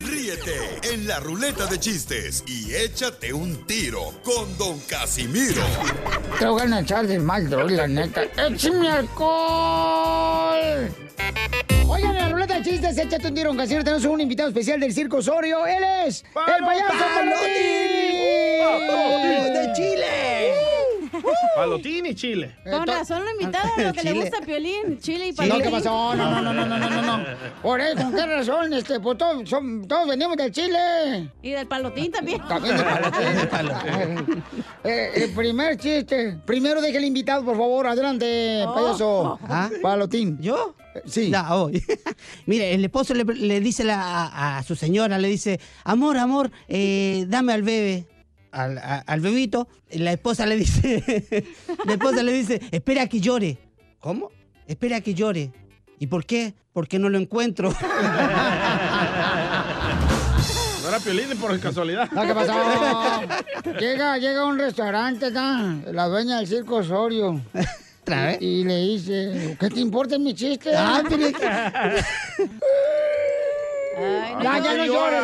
[0.00, 5.62] Ríete en la ruleta de chistes y échate un tiro con Don Casimiro.
[6.38, 8.24] Te voy a echar de mal, droga, la neta.
[8.36, 10.90] ¡Échame alcohol!
[11.88, 13.84] Oigan, en la ruleta de chistes, échate un tiro con Casimiro.
[13.84, 15.66] Tenemos un invitado especial del Circo Osorio.
[15.66, 17.42] Él es el payaso Palotín.
[19.54, 20.81] ¡De Chile!
[21.56, 22.54] Palotín y chile.
[22.64, 25.62] Con razón lo invitaron, lo que le gusta a Piolín, chile y No, palotín.
[25.62, 26.14] ¿qué pasó?
[26.14, 27.24] No, no, no, no, no, no, no, no.
[27.62, 28.72] Por eso, ¿con qué razón?
[28.72, 31.30] Este, pues todos, son- todos venimos del Chile.
[31.42, 32.40] Y del palotín también.
[32.48, 32.82] También de
[33.46, 34.42] Palotín.
[34.84, 36.38] Eh, el primer chiste.
[36.44, 37.86] Primero deje el invitado, por favor.
[37.86, 39.38] Adelante, payaso.
[39.44, 39.70] ¿Ah?
[39.80, 40.38] Palotín.
[40.40, 40.74] ¿Yo?
[41.06, 41.30] Sí.
[41.30, 41.82] Ya, hoy.
[42.46, 46.50] Mire, el esposo le, le dice la- a, a su señora, le dice, amor, amor,
[46.68, 48.06] eh, dame al bebé.
[48.52, 51.02] Al, a- al bebito, la esposa le dice,
[51.86, 53.58] la esposa le dice, espera que llore.
[53.98, 54.28] ¿Cómo?
[54.66, 55.50] Espera que llore.
[55.98, 56.54] ¿Y por qué?
[56.72, 57.74] Porque no lo encuentro.
[60.82, 62.10] No era Piolín por casualidad.
[62.10, 62.52] No, ¿qué pasó?
[63.78, 67.40] llega, llega a un restaurante acá, la dueña del circo Osorio.
[68.00, 68.38] ¿Otra vez?
[68.42, 70.72] Y, y le dice, ¿qué te importa mi chiste?
[70.76, 71.34] Ah, pero es
[73.96, 75.22] Ay, Ya, ya no llores.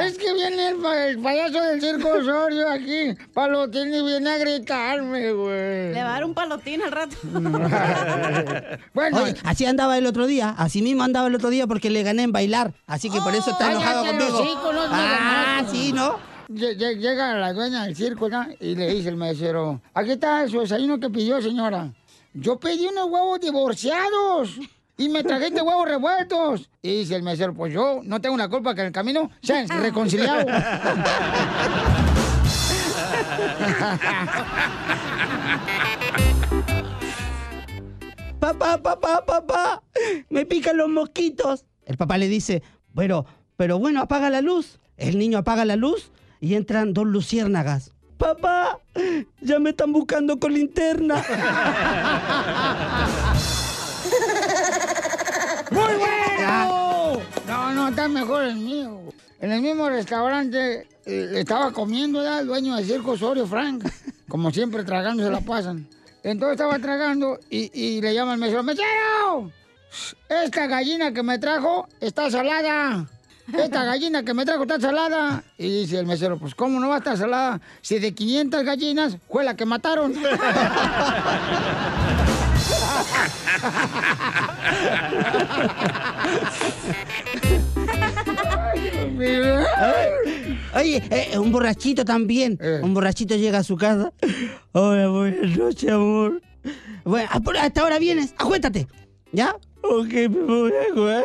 [0.00, 4.38] Es que viene el, pa- el payaso del circo Osorio aquí, Palotín, y viene a
[4.38, 5.92] gritarme, güey.
[5.92, 7.16] Le va a dar un palotín al rato.
[8.94, 12.02] bueno, Oye, así andaba el otro día, así mismo andaba el otro día porque le
[12.02, 14.52] gané en bailar, así que por eso está enojado cállate los conmigo.
[14.52, 15.76] hocicos, no ah, ganaste.
[15.76, 16.18] sí, ¿no?
[16.48, 18.46] Lle- lle- Llega la dueña del circo ¿no?
[18.60, 21.90] y le dice el mesero, aquí está su desayuno que pidió, señora.
[22.34, 24.58] Yo pedí unos huevos divorciados
[24.96, 26.70] y me trajiste huevos revueltos.
[26.82, 29.54] Y dice el mesero, pues yo no tengo la culpa que en el camino se
[29.54, 30.46] han reconciliado.
[38.38, 39.82] Papá, papá, papá,
[40.28, 41.64] me pican los mosquitos.
[41.86, 43.24] El papá le dice, bueno,
[43.56, 44.80] pero bueno, apaga la luz.
[44.98, 47.92] El niño apaga la luz y entran dos luciérnagas.
[48.18, 48.80] Papá,
[49.40, 51.24] ya me están buscando con linterna.
[55.70, 57.20] ¡Muy bueno!
[57.46, 59.00] No, no, está mejor el mío.
[59.40, 62.40] En el mismo restaurante eh, estaba comiendo ¿verdad?
[62.40, 63.84] el dueño del circo Osorio Frank.
[64.28, 65.86] Como siempre, tragando se la pasan.
[66.22, 69.50] Entonces estaba tragando y, y le llama al mesero, ¡Mesero!
[70.28, 73.06] Esta gallina que me trajo está salada.
[73.52, 75.44] Esta gallina que me trajo está salada.
[75.58, 77.60] Y dice el mesero, pues ¿cómo no va a estar salada?
[77.82, 80.14] Si de 500 gallinas fue la que mataron.
[90.74, 92.58] Oye, eh, un borrachito también.
[92.82, 94.12] Un borrachito llega a su casa.
[94.72, 96.42] Hola, buenas noches, amor.
[97.04, 98.34] Bueno, ah, hasta ahora vienes.
[98.38, 98.86] Acuéstate.
[99.32, 99.56] ¿Ya?
[99.82, 101.22] Ok, me voy a.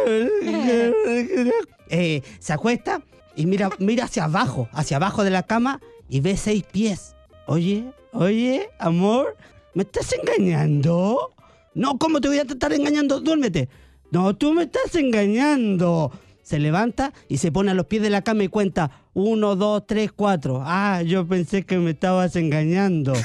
[1.92, 3.02] Eh, se acuesta
[3.36, 7.16] y mira, mira hacia abajo, hacia abajo de la cama y ve seis pies.
[7.48, 9.36] Oye, oye, amor,
[9.74, 11.32] ¿me estás engañando?
[11.74, 13.20] No, ¿cómo te voy a estar engañando?
[13.20, 13.70] Duérmete.
[14.12, 16.12] No, tú me estás engañando.
[16.42, 19.86] Se levanta y se pone a los pies de la cama y cuenta uno, dos,
[19.86, 20.64] tres, cuatro.
[20.66, 23.14] Ah, yo pensé que me estabas engañando.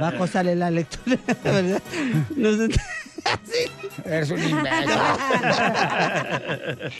[0.00, 1.82] Bajo sale la lectura, ¿verdad?
[2.34, 2.68] No sé.
[4.04, 4.90] Eres un imbécil.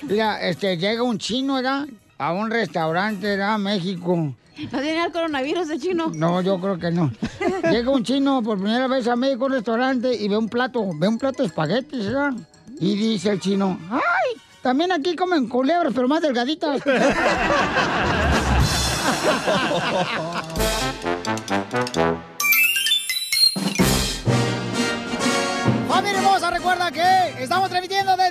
[0.08, 1.86] Mira, este, llega un chino, ¿verdad?
[2.18, 3.54] A un restaurante, ¿verdad?
[3.54, 4.16] A México.
[4.16, 6.10] ¿No tiene el coronavirus de chino?
[6.14, 7.12] No, yo creo que no.
[7.70, 10.82] Llega un chino por primera vez a México a un restaurante y ve un plato,
[10.94, 12.32] ve un plato de espaguetis, ¿verdad?
[12.80, 14.00] Y dice el chino, ¡ay!
[14.62, 16.80] También aquí comen culebras, pero más delgaditas.
[25.88, 26.50] ¡Familia hermosa!
[26.50, 28.25] Recuerda que estamos transmitiendo desde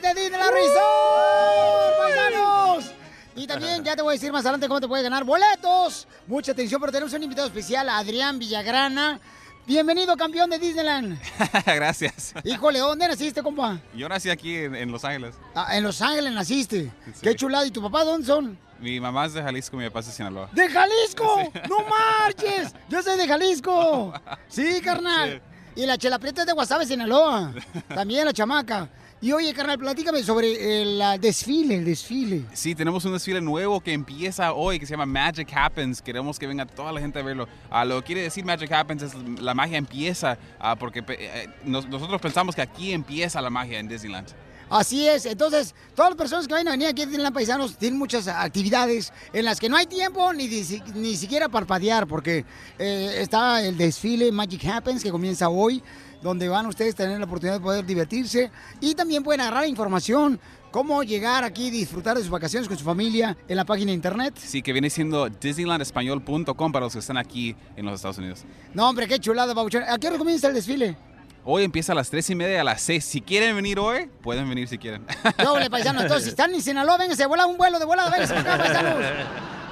[3.95, 6.05] ya te voy a decir más adelante cómo te puedes ganar boletos.
[6.27, 9.21] Mucha atención, pero tenemos un invitado especial, Adrián Villagrana.
[9.65, 11.17] Bienvenido, campeón de Disneyland.
[11.65, 12.33] Gracias.
[12.43, 13.79] Híjole, ¿dónde naciste, compa?
[13.95, 15.35] Yo nací aquí en, en Los Ángeles.
[15.55, 16.91] Ah, en Los Ángeles naciste.
[17.21, 17.65] Qué chulada.
[17.65, 18.59] ¿Y tu papá dónde son?
[18.81, 20.49] Mi mamá es de Jalisco, mi papá es de Sinaloa.
[20.51, 21.51] ¡De Jalisco!
[21.69, 22.73] ¡No marches!
[22.89, 24.13] Yo soy de Jalisco.
[24.49, 25.41] Sí, carnal.
[25.73, 27.53] Y la chela prieta es de Guasave, Sinaloa.
[27.87, 28.89] También la chamaca.
[29.25, 32.43] Y oye, carnal, platícame sobre el ah, desfile, el desfile.
[32.53, 35.99] Sí, tenemos un desfile nuevo que empieza hoy que se llama Magic Happens.
[35.99, 37.47] Queremos que venga toda la gente a verlo.
[37.71, 41.87] Ah, lo que quiere decir Magic Happens es la magia empieza ah, porque eh, nos-
[41.89, 44.27] nosotros pensamos que aquí empieza la magia en Disneyland.
[44.69, 47.97] Así es, entonces todas las personas que vayan a venir aquí a Disneyland Paisanos tienen
[47.99, 50.47] muchas actividades en las que no hay tiempo ni,
[50.95, 52.45] ni siquiera parpadear porque
[52.79, 55.83] eh, está el desfile Magic Happens que comienza hoy,
[56.25, 58.49] donde van ustedes a tener la oportunidad de poder divertirse
[58.81, 60.39] y también pueden agarrar información,
[60.71, 63.93] cómo llegar aquí y disfrutar de sus vacaciones con su familia en la página de
[63.93, 64.33] internet.
[64.37, 68.43] Sí, que viene siendo disneylandespañol.com para los que están aquí en los Estados Unidos.
[68.73, 69.83] No, hombre, qué chulada, Babuchón.
[69.83, 70.97] ¿A qué hora comienza el desfile?
[71.43, 73.05] Hoy empieza a las 3 y media a las 6.
[73.05, 75.05] Si quieren venir hoy, pueden venir si quieren.
[75.43, 78.57] Doble paisano, entonces si están en Sinaloa, vénganse, vuela un vuelo de volada, vénganse acá,
[78.63, 78.95] paisanos.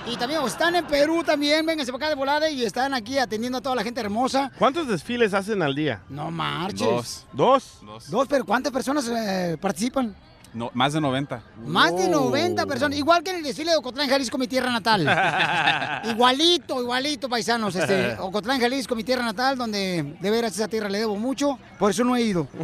[0.06, 3.18] Y también, o están en Perú también, vénganse para acá de volada y están aquí
[3.18, 4.52] atendiendo a toda la gente hermosa.
[4.60, 6.02] ¿Cuántos desfiles hacen al día?
[6.10, 7.26] No marches.
[7.32, 7.32] Dos.
[7.32, 8.10] ¿Dos?
[8.10, 10.14] Dos, pero ¿cuántas personas eh, participan?
[10.54, 11.42] No, más de 90.
[11.66, 15.02] Más de 90 personas, igual que en el desfile de Ocotlán, Jalisco, mi tierra natal.
[16.12, 17.76] igualito, igualito, paisanos.
[17.76, 21.90] Este, Ocotlán, Jalisco, mi tierra natal, donde de veras esa tierra le debo mucho, por
[21.90, 22.48] eso no he ido.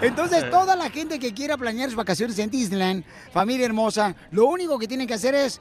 [0.00, 4.78] Entonces, toda la gente que quiera planear sus vacaciones en Disneyland, familia hermosa, lo único
[4.78, 5.60] que tienen que hacer es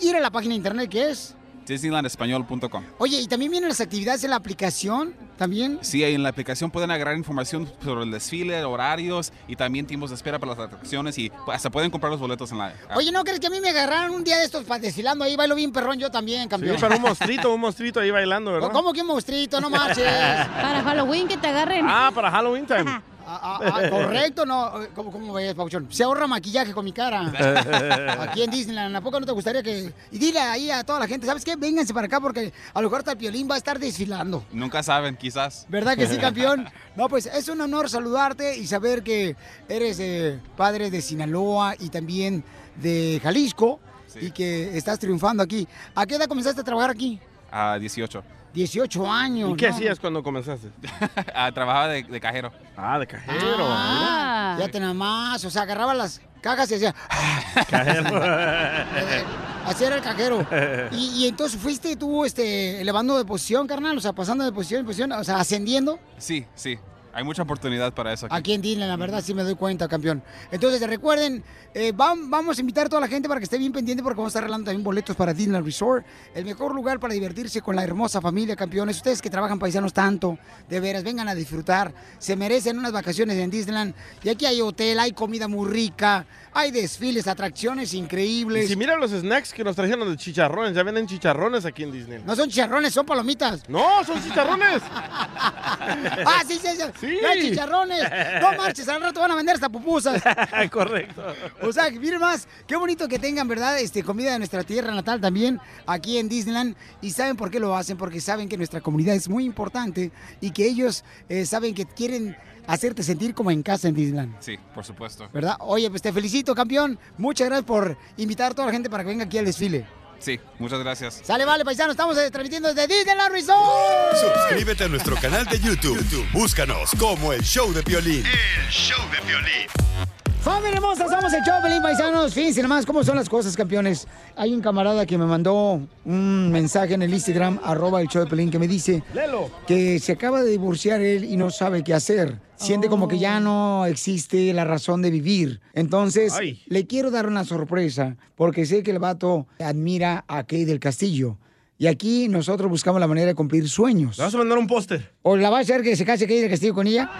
[0.00, 1.34] ir a la página de internet que es.
[1.66, 2.84] disneylandespañol.com.
[2.98, 5.78] Oye, y también vienen las actividades en la aplicación, también.
[5.82, 10.10] Sí, ahí en la aplicación pueden agarrar información sobre el desfile, horarios y también tiempos
[10.10, 12.74] de espera para las atracciones y hasta pueden comprar los boletos en la.
[12.96, 15.36] Oye, ¿no crees que a mí me agarraron un día de estos desfilando ahí?
[15.36, 16.76] Bailo bien perrón yo también, Sí, campeón.
[16.80, 18.70] pero un monstruito, un monstruito ahí bailando, ¿verdad?
[18.72, 19.60] ¿Cómo que un monstruito?
[19.60, 20.04] No marches.
[20.06, 21.86] Para Halloween que te agarren.
[21.88, 23.00] Ah, para Halloween time.
[23.30, 24.82] Ah, ah, correcto, no.
[24.82, 25.86] eh, ¿Cómo, cómo ves, Pauchón?
[25.90, 27.30] Se ahorra maquillaje con mi cara.
[28.22, 28.96] Aquí en Disneyland.
[28.96, 29.92] ¿A poco no te gustaría que.?
[30.10, 31.54] Y dile ahí a toda la gente, ¿sabes qué?
[31.54, 34.44] Vénganse para acá porque a lo mejor hasta el violín va a estar desfilando.
[34.50, 35.66] Nunca saben, quizás.
[35.68, 36.66] ¿Verdad que sí, campeón?
[36.96, 39.36] No, pues es un honor saludarte y saber que
[39.68, 42.42] eres eh, padre de Sinaloa y también
[42.76, 43.78] de Jalisco
[44.20, 45.68] y que estás triunfando aquí.
[45.94, 47.20] ¿A qué edad comenzaste a trabajar aquí?
[47.50, 48.22] A 18.
[48.54, 49.50] 18 años.
[49.52, 49.74] ¿Y qué ¿no?
[49.74, 50.68] hacías cuando comenzaste?
[51.34, 52.52] Ah, trabajaba de, de cajero.
[52.76, 53.56] Ah, de cajero.
[53.60, 56.94] Ah, fíjate nada más, o sea, agarraba las cajas y hacía,
[59.66, 60.46] así era el cajero.
[60.92, 64.80] Y, y entonces fuiste tú, este, elevando de posición, carnal, o sea, pasando de posición
[64.80, 65.98] en posición, o sea, ascendiendo.
[66.18, 66.78] Sí, sí.
[67.18, 68.28] Hay mucha oportunidad para eso.
[68.30, 68.52] Aquí.
[68.52, 70.22] En Disney, la verdad sí me doy cuenta, campeón.
[70.52, 71.42] Entonces, recuerden,
[71.74, 74.16] eh, vam- vamos a invitar a toda la gente para que esté bien pendiente porque
[74.18, 76.06] vamos a estar regalando también boletos para Disney Resort.
[76.34, 78.96] El mejor lugar para divertirse con la hermosa familia, campeones.
[78.98, 81.92] Ustedes que trabajan paisanos tanto, de veras, vengan a disfrutar.
[82.18, 83.94] Se merecen unas vacaciones en Disneyland.
[84.22, 86.24] Y aquí hay hotel, hay comida muy rica,
[86.58, 88.66] hay desfiles, atracciones Y increíbles.
[88.66, 92.20] si mira los snacks que nos trajeron de chicharrones, ya venden chicharrones aquí en Disney.
[92.26, 93.68] No son chicharrones, son palomitas.
[93.68, 94.82] No, son chicharrones.
[94.90, 96.68] ah, sí, sí,
[97.00, 97.18] sí.
[97.22, 98.02] Ya hay chicharrones.
[98.40, 100.20] No marches, al rato van a vender hasta pupusas.
[100.72, 101.22] Correcto.
[101.62, 103.78] O sea, miren más, qué bonito que tengan, ¿verdad?
[103.78, 106.74] Este, comida de nuestra tierra natal también, aquí en Disneyland.
[107.00, 110.50] Y saben por qué lo hacen, porque saben que nuestra comunidad es muy importante y
[110.50, 112.36] que ellos eh, saben que quieren
[112.68, 114.36] hacerte sentir como en casa en Disneyland.
[114.40, 115.28] Sí, por supuesto.
[115.32, 115.56] ¿Verdad?
[115.60, 116.98] Oye, pues te felicito, campeón.
[117.16, 119.86] Muchas gracias por invitar a toda la gente para que venga aquí al desfile.
[120.20, 121.20] Sí, muchas gracias.
[121.24, 124.16] Sale, vale, paisano, estamos eh, transmitiendo desde Disneyland Resort.
[124.16, 125.96] Suscríbete a nuestro canal de YouTube.
[125.96, 128.24] YouTube, Búscanos como el show de Piolín.
[128.26, 130.07] El show de Piolín.
[130.48, 132.32] Familia hermosa, somos el show, Pelín Paisanos.
[132.32, 134.08] Fíjense nomás cómo son las cosas, campeones.
[134.34, 138.30] Hay un camarada que me mandó un mensaje en el Instagram, arroba el show de
[138.30, 139.50] Pelín, que me dice Lelo.
[139.66, 142.38] que se acaba de divorciar él y no sabe qué hacer.
[142.56, 145.60] Siente como que ya no existe la razón de vivir.
[145.74, 146.62] Entonces, Ay.
[146.66, 151.36] le quiero dar una sorpresa, porque sé que el vato admira a Kay del Castillo.
[151.76, 154.16] Y aquí nosotros buscamos la manera de cumplir sueños.
[154.16, 155.12] Le vas a mandar un póster.
[155.20, 157.10] ¿O la va a hacer que se case Kay del Castillo con ella?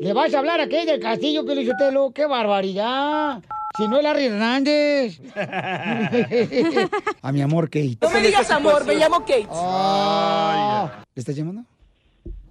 [0.00, 2.10] ¿Le vas a hablar a Kay del Castillo, Pelichotelo?
[2.12, 3.42] ¡Qué barbaridad!
[3.76, 5.20] Si no es Larry Hernández.
[7.22, 7.98] a mi amor, Kate.
[8.00, 9.46] No me digas amor, me llamo Kate.
[9.50, 11.62] Ah, ¿Le estás llamando?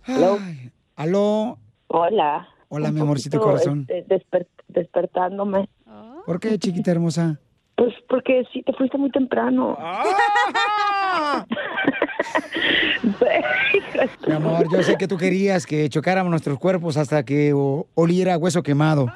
[0.06, 1.58] Ay, ¿Aló?
[1.88, 2.48] Hola.
[2.70, 3.88] Hola, mi amorcito corazón.
[3.90, 5.70] este, desper- despertándome.
[6.26, 7.40] ¿Por qué, chiquita hermosa?
[7.76, 9.78] Pues porque sí, te fuiste muy temprano.
[14.28, 17.54] Mi amor, yo sé que tú querías que chocáramos nuestros cuerpos hasta que
[17.94, 19.08] oliera hueso quemado.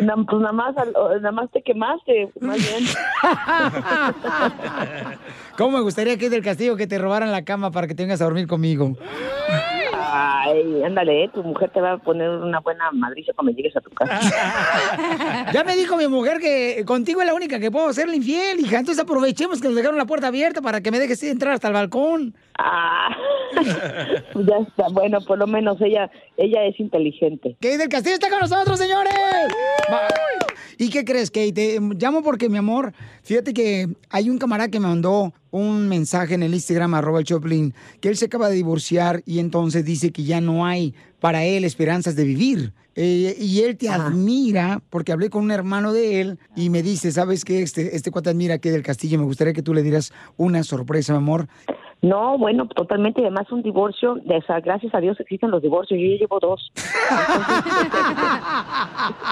[0.00, 2.82] Na- pues nada más, nada más te quemaste, más bien.
[5.56, 8.20] ¿Cómo me gustaría que del Castillo que te robaran la cama para que te vengas
[8.20, 8.96] a dormir conmigo?
[10.14, 13.80] Ay, ándale, eh, tu mujer te va a poner una buena madriza cuando llegues a
[13.80, 14.20] tu casa.
[15.52, 18.78] Ya me dijo mi mujer que contigo es la única que puedo serle infiel, hija.
[18.78, 21.74] Entonces aprovechemos que nos dejaron la puerta abierta para que me dejes entrar hasta el
[21.74, 22.34] balcón.
[22.58, 23.16] Ah,
[24.34, 27.56] ya está, bueno, por lo menos ella, ella es inteligente.
[27.60, 29.14] Kate del Castillo está con nosotros, señores.
[30.78, 31.52] ¿Y qué crees, Kate?
[31.52, 36.34] Te llamo porque, mi amor, fíjate que hay un camarada que me mandó un mensaje
[36.34, 40.10] en el Instagram, arroba el Choplin, que él se acaba de divorciar y entonces dice
[40.10, 42.72] que ya no hay para él esperanzas de vivir.
[42.94, 47.10] Eh, y él te admira, porque hablé con un hermano de él y me dice,
[47.10, 47.62] ¿sabes qué?
[47.62, 49.18] Este, este cuate admira que del Castillo.
[49.18, 51.48] Me gustaría que tú le dieras una sorpresa, mi amor.
[52.02, 53.20] No, bueno, totalmente.
[53.20, 55.98] y Además, un divorcio, de esa, gracias a Dios existen los divorcios.
[56.00, 56.72] Yo ya llevo dos.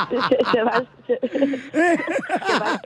[0.09, 2.81] se, se va, se, se va,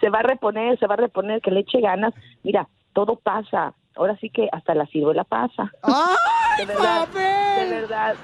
[0.00, 2.14] se va a reponer, se va a reponer, que le eche ganas.
[2.42, 3.74] Mira, todo pasa.
[3.94, 5.70] Ahora sí que hasta la ciruela pasa.
[5.82, 7.68] ¡Ay, de verdad, papel!
[7.70, 8.14] de verdad.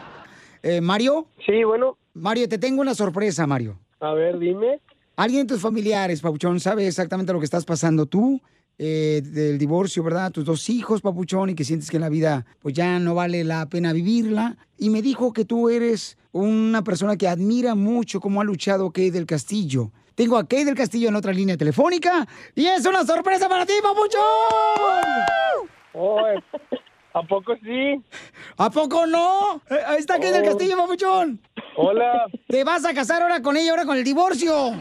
[0.63, 1.27] Eh, Mario.
[1.45, 1.99] Sí, bueno.
[2.15, 3.79] Mario, te tengo una sorpresa, Mario.
[4.01, 4.81] A ver, dime.
[5.17, 8.41] Alguien de tus familiares, Papuchón, sabe exactamente lo que estás pasando tú,
[8.85, 10.33] eh, del divorcio, ¿verdad?
[10.33, 13.67] Tus dos hijos, Papuchón, y que sientes que la vida pues ya no vale la
[13.67, 14.57] pena vivirla.
[14.77, 19.11] Y me dijo que tú eres una persona que admira mucho cómo ha luchado Kay
[19.11, 19.93] del Castillo.
[20.17, 23.75] Tengo a Kay del Castillo en otra línea telefónica y es una sorpresa para ti,
[23.81, 24.21] Papuchón.
[25.95, 26.27] Oh,
[27.15, 28.01] ¿A poco sí?
[28.57, 29.61] ¿A poco no?
[29.71, 30.47] Eh, Ahí está Kay del Oh.
[30.47, 31.41] Castillo, Papuchón.
[31.77, 32.27] Hola.
[32.49, 34.73] Te vas a casar ahora con ella, ahora con el divorcio.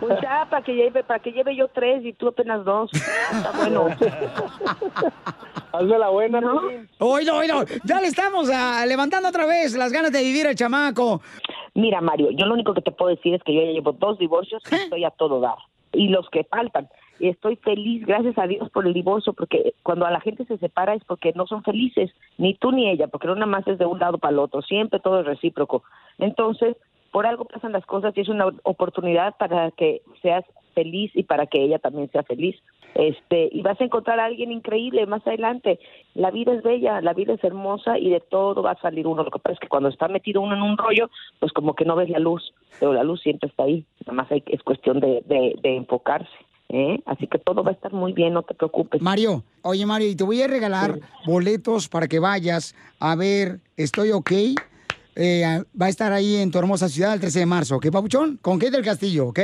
[0.00, 2.90] Pues ya, para que lleve, para que lleve yo tres y tú apenas dos.
[2.92, 3.88] Está bueno.
[5.72, 6.60] Hazme la buena, ¿No?
[6.98, 7.64] Oílo, oílo.
[7.84, 11.20] Ya le estamos ah, levantando otra vez las ganas de vivir al chamaco.
[11.74, 14.18] Mira, Mario, yo lo único que te puedo decir es que yo ya llevo dos
[14.18, 15.56] divorcios y estoy a todo dar.
[15.92, 16.88] Y los que faltan.
[17.18, 20.58] Y estoy feliz, gracias a Dios, por el divorcio, porque cuando a la gente se
[20.58, 23.78] separa es porque no son felices, ni tú ni ella, porque no nada más es
[23.78, 25.84] de un lado para el otro, siempre todo es recíproco.
[26.18, 26.76] Entonces,
[27.12, 31.46] por algo pasan las cosas y es una oportunidad para que seas feliz y para
[31.46, 32.56] que ella también sea feliz.
[32.94, 35.78] Este, y vas a encontrar a alguien increíble más adelante.
[36.14, 39.24] La vida es bella, la vida es hermosa y de todo va a salir uno.
[39.24, 41.84] Lo que pasa es que cuando está metido uno en un rollo, pues como que
[41.84, 43.84] no ves la luz, pero la luz siempre está ahí.
[44.06, 46.34] Nada más hay, es cuestión de, de, de enfocarse.
[46.68, 47.00] ¿Eh?
[47.06, 49.00] Así que todo va a estar muy bien, no te preocupes.
[49.02, 54.12] Mario, oye Mario, y te voy a regalar boletos para que vayas a ver Estoy
[54.12, 54.32] OK.
[55.16, 58.38] Eh, va a estar ahí en tu hermosa ciudad el 13 de marzo, ¿ok, Papuchón?
[58.42, 59.40] Con Kate del Castillo, ¿ok?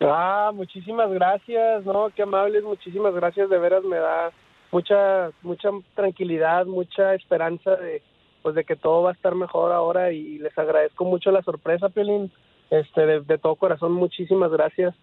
[0.00, 2.10] Ah, muchísimas gracias, ¿no?
[2.14, 4.30] Qué amables, muchísimas gracias, de veras me da
[4.70, 8.02] mucha mucha tranquilidad, mucha esperanza de
[8.42, 11.88] pues de que todo va a estar mejor ahora y les agradezco mucho la sorpresa,
[11.88, 12.30] Piolín.
[12.70, 14.94] Este, de, de todo corazón, muchísimas gracias.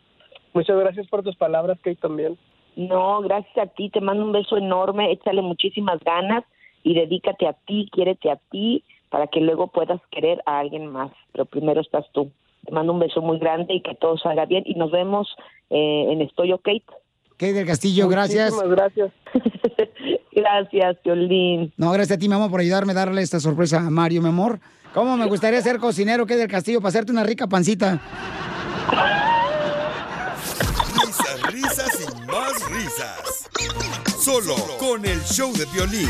[0.55, 2.37] Muchas gracias por tus palabras, Kate, también.
[2.77, 6.45] No, gracias a ti, te mando un beso enorme, échale muchísimas ganas
[6.81, 11.11] y dedícate a ti, quiérete a ti para que luego puedas querer a alguien más,
[11.33, 12.31] pero primero estás tú.
[12.65, 15.27] Te mando un beso muy grande y que todo salga bien y nos vemos
[15.71, 16.85] eh, en Estoy Kate.
[17.31, 18.53] Kate del Castillo, gracias.
[18.53, 19.11] Muchísimas gracias.
[20.31, 21.71] Gracias, Violín.
[21.77, 24.27] No, gracias a ti, mi amor, por ayudarme a darle esta sorpresa a Mario, mi
[24.27, 24.59] amor.
[24.93, 28.01] ¿Cómo me gustaría ser cocinero, Kate del Castillo, para hacerte una rica pancita?
[34.25, 36.09] Solo con el show de violín.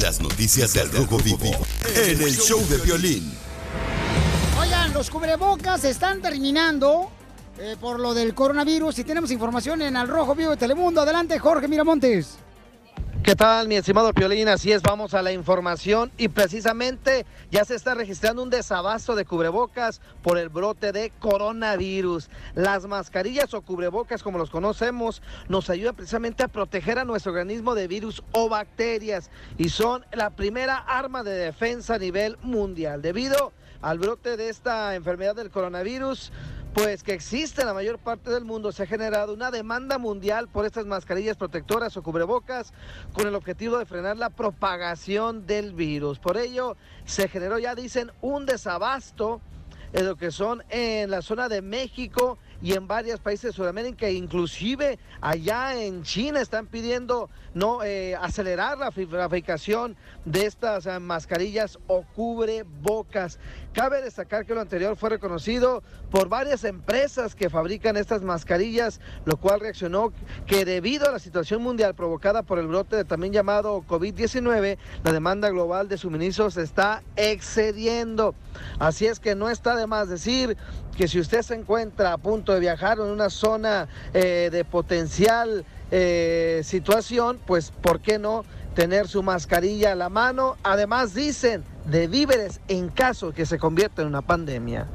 [0.00, 1.50] Las noticias del Rojo Vivo
[1.92, 3.36] en el show de violín.
[4.60, 7.10] Oigan, los cubrebocas están terminando
[7.58, 11.00] eh, por lo del coronavirus y tenemos información en Al Rojo Vivo de Telemundo.
[11.00, 12.36] Adelante, Jorge Miramontes.
[13.22, 14.48] ¿Qué tal, mi estimado Piolín?
[14.48, 19.24] Así es, vamos a la información y precisamente ya se está registrando un desabasto de
[19.24, 22.28] cubrebocas por el brote de coronavirus.
[22.56, 27.76] Las mascarillas o cubrebocas, como los conocemos, nos ayudan precisamente a proteger a nuestro organismo
[27.76, 33.02] de virus o bacterias y son la primera arma de defensa a nivel mundial.
[33.02, 33.52] Debido
[33.82, 36.32] al brote de esta enfermedad del coronavirus,
[36.74, 40.48] pues que existe en la mayor parte del mundo, se ha generado una demanda mundial
[40.48, 42.72] por estas mascarillas protectoras o cubrebocas
[43.12, 46.18] con el objetivo de frenar la propagación del virus.
[46.18, 49.40] Por ello, se generó, ya dicen, un desabasto
[49.92, 54.08] en lo que son en la zona de México y en varios países de Sudamérica,
[54.08, 61.78] inclusive allá en China están pidiendo no eh, acelerar la fabricación de estas eh, mascarillas
[61.88, 63.40] o cubrebocas.
[63.72, 69.36] Cabe destacar que lo anterior fue reconocido por varias empresas que fabrican estas mascarillas, lo
[69.38, 70.12] cual reaccionó
[70.46, 75.12] que debido a la situación mundial provocada por el brote de también llamado COVID-19, la
[75.12, 78.36] demanda global de suministros está excediendo.
[78.78, 80.56] Así es que no está de más decir
[80.96, 85.64] que si usted se encuentra a punto de viajar en una zona eh, de potencial
[85.90, 90.56] eh, situación, pues ¿por qué no tener su mascarilla a la mano?
[90.62, 94.86] Además dicen de víveres en caso que se convierta en una pandemia.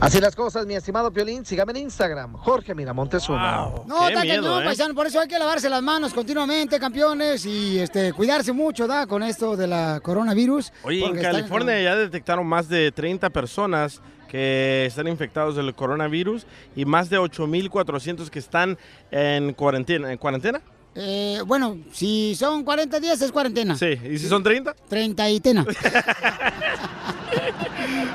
[0.00, 3.84] Así las cosas, mi estimado Piolín, sígame en Instagram, Jorge Miramontes uno.
[3.86, 8.12] No, está cañón, paisano, por eso hay que lavarse las manos continuamente, campeones, y este
[8.12, 9.06] cuidarse mucho, ¿da?
[9.06, 10.72] Con esto de la coronavirus.
[10.82, 14.00] Oye, en California ya detectaron más de 30 personas
[14.34, 18.76] que están infectados del coronavirus y más de 8.400 que están
[19.12, 20.10] en cuarentena.
[20.10, 20.60] ¿En cuarentena?
[20.96, 23.76] Eh, bueno, si son 40 días es cuarentena.
[23.76, 24.74] Sí, ¿y si son 30?
[24.88, 25.64] 30 y tena.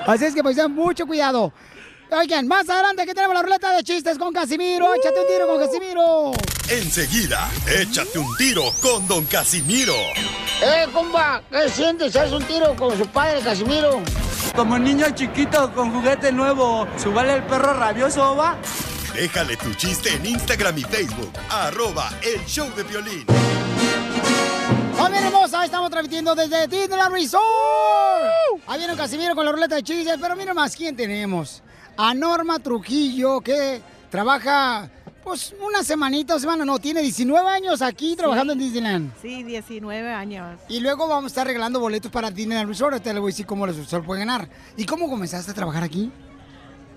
[0.08, 1.54] Así es que pues mucho cuidado.
[2.12, 4.96] Oigan, más adelante aquí tenemos la ruleta de chistes con Casimiro.
[4.96, 6.32] Échate un tiro con Casimiro.
[6.68, 9.94] Enseguida, échate un tiro con Don Casimiro.
[10.64, 12.16] Eh, compa, ¿qué sientes?
[12.16, 14.02] ¿Haz un tiro con su padre, Casimiro?
[14.56, 18.58] Como niño chiquito con juguete nuevo, ¿subale el perro rabioso, va?
[19.14, 21.32] Déjale tu chiste en Instagram y Facebook.
[21.52, 23.26] Arroba el show de violín.
[24.98, 25.64] ¡Familia hermosa!
[25.64, 27.44] Estamos transmitiendo desde Disneyland Resort.
[28.66, 31.62] Ahí viene Casimiro con la ruleta de chistes, pero mira más, ¿quién tenemos?
[32.02, 34.90] A Norma Trujillo, que trabaja,
[35.22, 39.12] pues, una semanita, semana, no, tiene 19 años aquí trabajando en Disneyland.
[39.22, 40.62] Sí, 19 años.
[40.70, 42.94] Y luego vamos a estar regalando boletos para Disneyland Resort.
[42.94, 43.76] Ahorita le voy a decir cómo los
[44.06, 44.48] puede ganar.
[44.78, 46.10] ¿Y cómo comenzaste a trabajar aquí?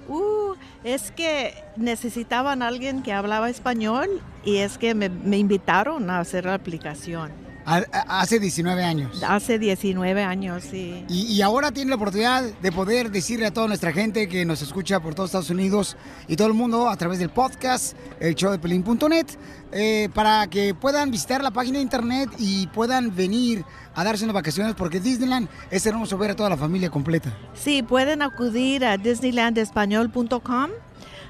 [0.06, 4.08] Uh, es que necesitaban a alguien que hablaba español
[4.44, 7.41] y es que me, me invitaron a hacer la aplicación.
[7.64, 9.22] Hace 19 años.
[9.22, 11.04] Hace 19 años, sí.
[11.08, 14.62] Y, y ahora tiene la oportunidad de poder decirle a toda nuestra gente que nos
[14.62, 15.96] escucha por todos Estados Unidos
[16.28, 19.26] y todo el mundo a través del podcast, el show de pelín.net,
[19.72, 24.34] eh, para que puedan visitar la página de internet y puedan venir a darse unas
[24.34, 27.32] vacaciones porque Disneyland es hermoso ver a toda la familia completa.
[27.54, 30.70] Sí, pueden acudir a disneylandespañol.com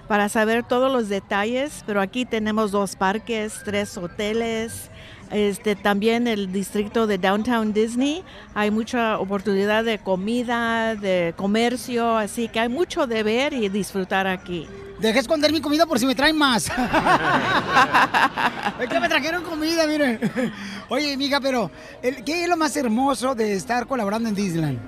[0.09, 4.91] para saber todos los detalles, pero aquí tenemos dos parques, tres hoteles,
[5.33, 8.23] este, también el distrito de Downtown Disney.
[8.55, 14.27] Hay mucha oportunidad de comida, de comercio, así que hay mucho de ver y disfrutar
[14.27, 14.67] aquí.
[15.01, 16.67] Dejé esconder mi comida por si me traen más.
[18.81, 20.21] es que me trajeron comida, miren.
[20.89, 21.71] Oye, mija, pero
[22.01, 24.79] ¿qué es lo más hermoso de estar colaborando en Disneyland?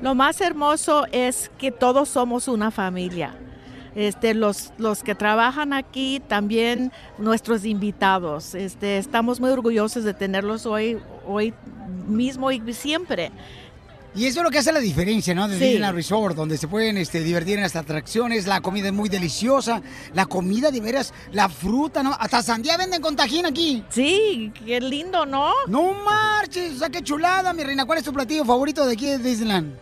[0.00, 3.34] Lo más hermoso es que todos somos una familia.
[3.94, 8.54] Este, los, los que trabajan aquí, también nuestros invitados.
[8.54, 11.52] Este, estamos muy orgullosos de tenerlos hoy, hoy
[12.06, 13.30] mismo y siempre.
[14.14, 15.48] Y eso es lo que hace la diferencia, ¿no?
[15.48, 15.64] De Sí.
[15.64, 19.80] Disneyland Resort, donde se pueden este, divertir en las atracciones, la comida es muy deliciosa,
[20.12, 22.12] la comida de veras, la fruta, ¿no?
[22.18, 23.82] Hasta sandía venden con tajín aquí.
[23.88, 25.50] Sí, qué lindo, ¿no?
[25.66, 27.86] No marches, o sea, qué chulada, mi reina.
[27.86, 29.76] ¿Cuál es tu platillo favorito de aquí de Disneyland?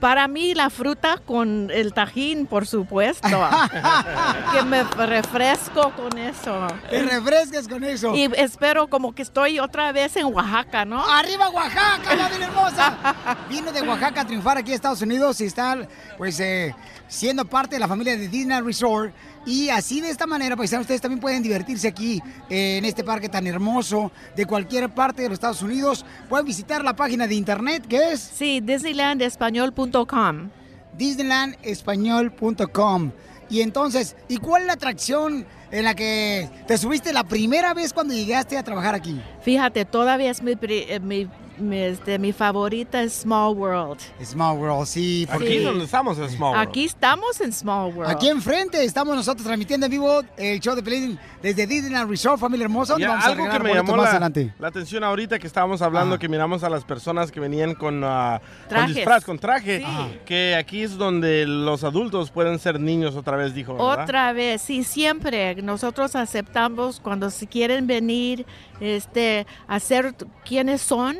[0.00, 3.28] Para mí la fruta con el tajín, por supuesto.
[4.52, 6.66] que me refresco con eso.
[6.88, 8.14] Te refrescas con eso.
[8.14, 11.04] Y espero como que estoy otra vez en Oaxaca, ¿no?
[11.04, 12.96] ¡Arriba Oaxaca, madre hermosa!
[13.48, 16.74] Vino de Oaxaca a triunfar aquí a Estados Unidos y está, pues, eh,
[17.08, 19.12] siendo parte de la familia de Disney Resort.
[19.46, 23.28] Y así de esta manera, pues, ustedes también pueden divertirse aquí eh, en este parque
[23.28, 26.04] tan hermoso de cualquier parte de los Estados Unidos.
[26.28, 28.20] Pueden visitar la página de internet que es...
[28.20, 30.50] Sí, disneylandespañol.com.
[30.96, 33.12] disneylandespañol.com.
[33.50, 37.92] Y entonces, ¿y cuál es la atracción en la que te subiste la primera vez
[37.92, 39.20] cuando llegaste a trabajar aquí?
[39.42, 41.28] Fíjate, todavía es mi, eh, mi,
[41.60, 43.98] mi, este, mi favorita es Small World.
[44.24, 45.26] Small World, sí.
[45.30, 46.68] Aquí es donde estamos en Small World.
[46.68, 48.10] Aquí estamos en Small World.
[48.10, 52.64] Aquí enfrente estamos nosotros transmitiendo en vivo el show de Pelín desde Disneyland Resort, familia
[52.64, 52.94] hermosa.
[52.94, 54.54] donde Ya, vamos a algo que me llamó más la, adelante.
[54.58, 58.40] la atención ahorita que estábamos hablando, que miramos a las personas que venían con, ah,
[58.60, 58.94] con Trajes.
[58.96, 60.18] disfraz, con traje, Sí.
[60.24, 63.74] Que aquí es donde los adultos pueden ser niños otra vez, dijo.
[63.74, 64.04] ¿verdad?
[64.04, 68.44] Otra vez, sí, siempre nosotros aceptamos cuando se quieren venir
[68.80, 71.16] este, a ser t- quienes son.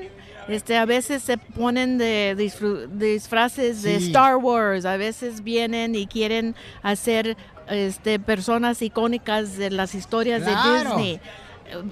[0.48, 4.06] Este, a veces se ponen de disfru- disfraces de Sí.
[4.06, 7.36] Star Wars, a veces vienen y quieren hacer
[7.68, 10.72] este, personas icónicas de las historias Claro.
[10.72, 11.20] de Disney.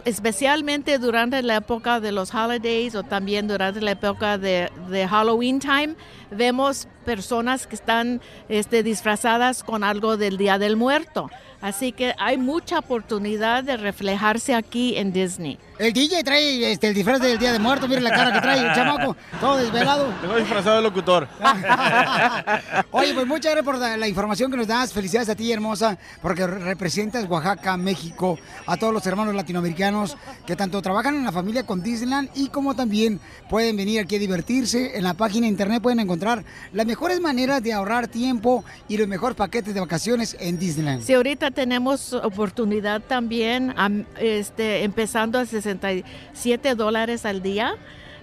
[0.06, 5.58] Especialmente durante la época de los holidays o también durante la época de, de Halloween
[5.60, 5.94] time,
[6.30, 11.30] vemos personas que están este, disfrazadas con algo del Día del Muerto.
[11.60, 15.58] Así que hay mucha oportunidad de reflejarse aquí en Disney.
[15.78, 18.60] El DJ trae este, el disfraz del Día de Muerto, mire la cara que trae
[18.66, 20.06] el chamaco, todo desvelado.
[20.22, 21.28] Tengo disfrazado de locutor.
[22.92, 24.92] Oye, pues muchas gracias por la, la información que nos das.
[24.92, 30.16] Felicidades a ti, hermosa, porque re- representas Oaxaca, México, a todos los hermanos latinoamericanos
[30.46, 33.20] que tanto trabajan en la familia con Disneyland y como también
[33.50, 34.96] pueden venir aquí a divertirse.
[34.96, 39.08] En la página de internet pueden encontrar las mejores maneras de ahorrar tiempo y los
[39.08, 41.02] mejores paquetes de vacaciones en Disneyland.
[41.02, 47.76] Si ahorita tenemos oportunidad también, am- este, empezando a 67 dólares al día,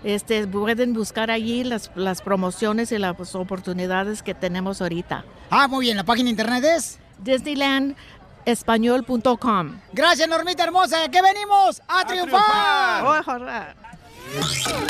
[0.04, 5.24] este, pueden buscar allí las, las promociones y las oportunidades que tenemos ahorita.
[5.50, 9.80] Ah, muy bien, la página de internet es disneylandespañol.com.
[9.94, 12.42] Gracias, Normita hermosa, que venimos a, triunfar.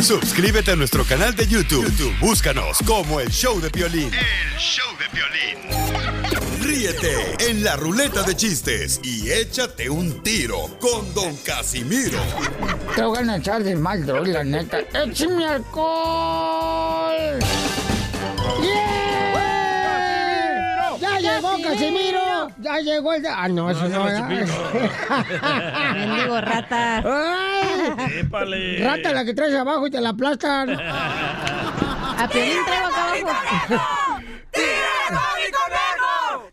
[0.02, 1.86] Suscríbete a nuestro canal de YouTube.
[1.86, 4.12] YouTube, Búscanos como el show de Piolín.
[4.14, 6.62] El show de Piolín.
[6.62, 12.20] Ríete en la ruleta de chistes y échate un tiro con Don Casimiro.
[12.96, 14.80] Te voy a echar de mal, droga, la neta.
[14.94, 17.40] ¡Échame alcohol!
[18.62, 19.33] ¡Yeah!
[21.24, 22.20] ¡Ya llegó Casimiro!
[22.60, 23.22] ¡Ya llegó el...
[23.24, 24.04] de- Ah, no, eso no.
[25.94, 27.00] Mendigo rata.
[28.20, 28.84] Épale.
[28.84, 30.70] Rata la que traes abajo y te la aplastan.
[30.72, 33.40] A Piolín traigo acá abajo.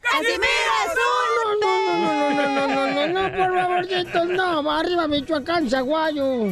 [0.00, 1.66] ¡Casimiro es un No,
[2.34, 6.48] no, no, no, no, no, no, por favorcito, no, arriba Michoacán, Zaguayo.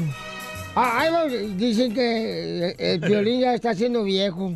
[0.74, 4.52] Ah, ahí va, dicen que eh, el violín ya está siendo viejo.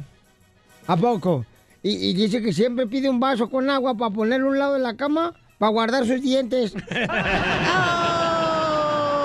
[0.87, 1.45] ¿A poco?
[1.83, 4.75] Y, y dice que siempre pide un vaso con agua para ponerlo a un lado
[4.75, 6.75] de la cama para guardar sus dientes.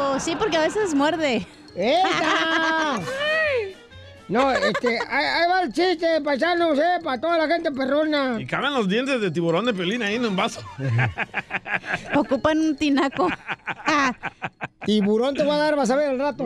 [0.09, 1.45] Oh, sí, porque a veces muerde.
[1.75, 2.99] ¡Esa!
[4.29, 8.37] No, este, ahí, ahí va el chiste, paisanos, eh, para toda la gente perrona.
[8.39, 10.61] Y caben los dientes de tiburón de pelín ahí en un vaso.
[12.15, 13.29] Ocupan un tinaco.
[14.87, 16.45] Tiburón te va a dar, vas a ver al rato.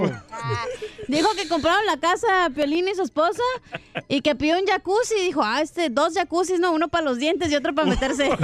[1.07, 3.43] Dijo que compraron la casa Piolín y su esposa
[4.07, 5.13] y que pidió un jacuzzi.
[5.19, 8.29] Y dijo, ah, este, dos jacuzzis, no, uno para los dientes y otro para meterse.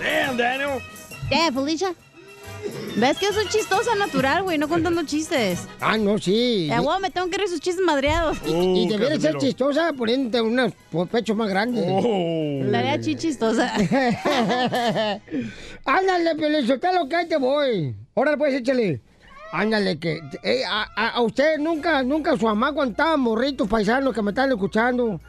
[0.00, 0.80] Damn, Daniel.
[1.28, 1.94] ¿Qué, Felicia?
[2.96, 4.56] ¿Ves que yo soy chistosa natural, güey?
[4.56, 5.66] No contando chistes.
[5.80, 6.68] Ah, no, sí.
[6.80, 8.38] Güey, me tengo que reír sus chistes madreados.
[8.46, 10.72] Y debería ser chistosa poniéndote unos
[11.10, 11.84] pechos más grandes.
[12.70, 13.72] La haría chistosa.
[15.84, 17.94] Ándale, Pelizotelo, que ahí te voy.
[18.14, 19.00] Ahora pues échale.
[19.52, 24.12] Ándale, que eh, a, a- a usted nunca, nunca su mamá cuando estaban morritos paisanos
[24.14, 25.20] que me están escuchando.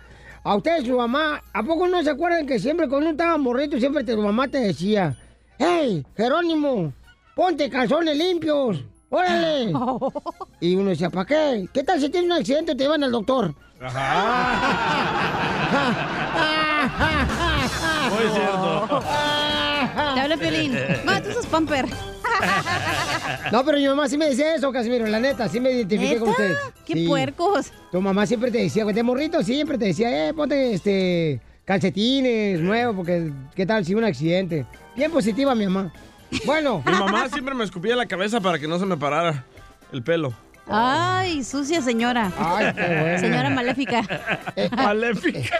[0.43, 3.79] A usted su mamá, ¿a poco no se acuerdan que siempre cuando uno estaba morrito,
[3.79, 5.15] siempre tu mamá te decía,
[5.59, 6.93] hey, Jerónimo,
[7.35, 9.71] ponte calzones limpios, órale.
[10.61, 11.67] Y uno decía, ¿para qué?
[11.73, 13.53] ¿Qué tal si tienes un accidente y te llevan al doctor?
[18.09, 19.03] Muy cierto.
[20.13, 20.75] Te habla Piolín.
[21.05, 21.85] Ma, tú sos pamper.
[23.51, 26.29] No, pero mi mamá sí me decía eso, Casimiro, la neta, sí me identifiqué con
[26.29, 26.41] ¿Neta?
[26.43, 26.55] usted.
[26.85, 27.07] ¡Qué Sí.
[27.07, 27.71] puercos!
[27.91, 32.95] Tu mamá siempre te decía, de morrito, siempre te decía, eh, ponte este calcetines nuevos,
[32.95, 34.65] porque qué tal si un accidente.
[34.95, 35.91] Bien positiva mi mamá.
[36.45, 36.83] Bueno.
[36.85, 39.43] Mi mamá siempre me escupía la cabeza para que no se me parara
[39.91, 40.33] el pelo.
[40.67, 42.31] Ay, sucia señora.
[42.39, 43.19] Ay, qué bueno.
[43.19, 44.01] Señora maléfica.
[44.75, 45.59] Maléfica.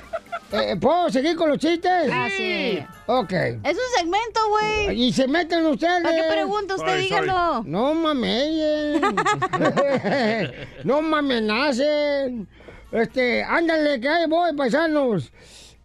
[0.51, 2.09] Eh, ¿Puedo seguir con los chistes?
[2.11, 2.79] Ah, sí.
[3.05, 3.31] Ok.
[3.31, 5.03] Es un segmento, güey.
[5.03, 6.01] Y se meten ustedes.
[6.01, 6.75] ¿Para qué pregunta?
[6.75, 7.21] Usted Sorry, sorry.
[7.23, 7.63] dígalo.
[7.65, 9.01] No mames.
[10.83, 12.47] no me amenacen.
[12.91, 15.31] Este, ándale, que ahí voy, paisanos.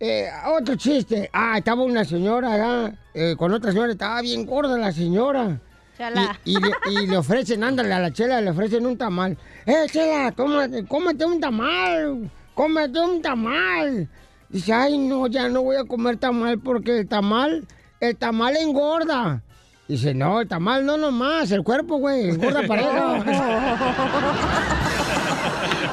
[0.03, 1.29] Eh, otro chiste.
[1.31, 5.61] Ah, estaba una señora eh, con otra señora, estaba bien gorda la señora.
[5.99, 6.39] Chala.
[6.47, 6.71] Y, y le,
[7.03, 9.37] y le ofrecen, ándale, a la chela le ofrecen un tamal.
[9.67, 12.31] ¡Eh, chela, cómate, cómete un tamal!
[12.55, 14.09] ¡Cómete un tamal!
[14.49, 17.67] Dice, ay, no, ya no voy a comer tamal porque el tamal,
[18.01, 19.43] el tamal engorda.
[19.87, 23.23] Dice, no, el tamal no nomás, el cuerpo, güey, engorda pareja.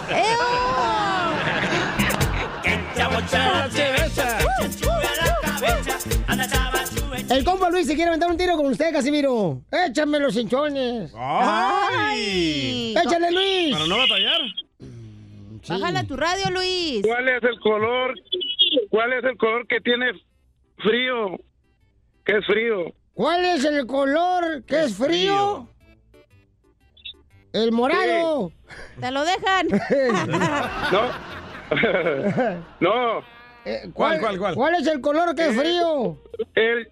[7.30, 9.62] El compa Luis se quiere aventar un tiro con usted, Casimiro.
[9.72, 11.12] Échame los hinchones.
[11.16, 12.96] ¡Ay!
[12.98, 13.74] ¡Échale, Luis!
[13.76, 14.42] Para no batallar.
[15.68, 17.02] Bájale a tu radio, Luis.
[17.06, 18.16] ¿Cuál es el color?
[18.90, 20.14] ¿Cuál es el color que tiene
[20.78, 21.38] frío?
[22.26, 22.94] ¿Qué es frío?
[23.14, 25.68] ¿Cuál es el color que es frío?
[27.52, 28.52] El morado.
[29.00, 29.68] Te lo dejan.
[30.92, 31.37] No.
[32.80, 33.20] no.
[33.66, 34.56] Eh, ¿Cuál, cuál, cuál?
[34.56, 36.18] ¿Cuál es el color que es frío?
[36.56, 36.88] El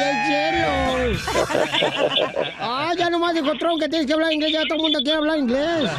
[0.01, 1.19] el hielo!
[2.61, 4.53] ¡Ah, ya nomás dijo Tron que tienes que hablar inglés!
[4.53, 5.91] Ya todo el mundo quiere hablar inglés.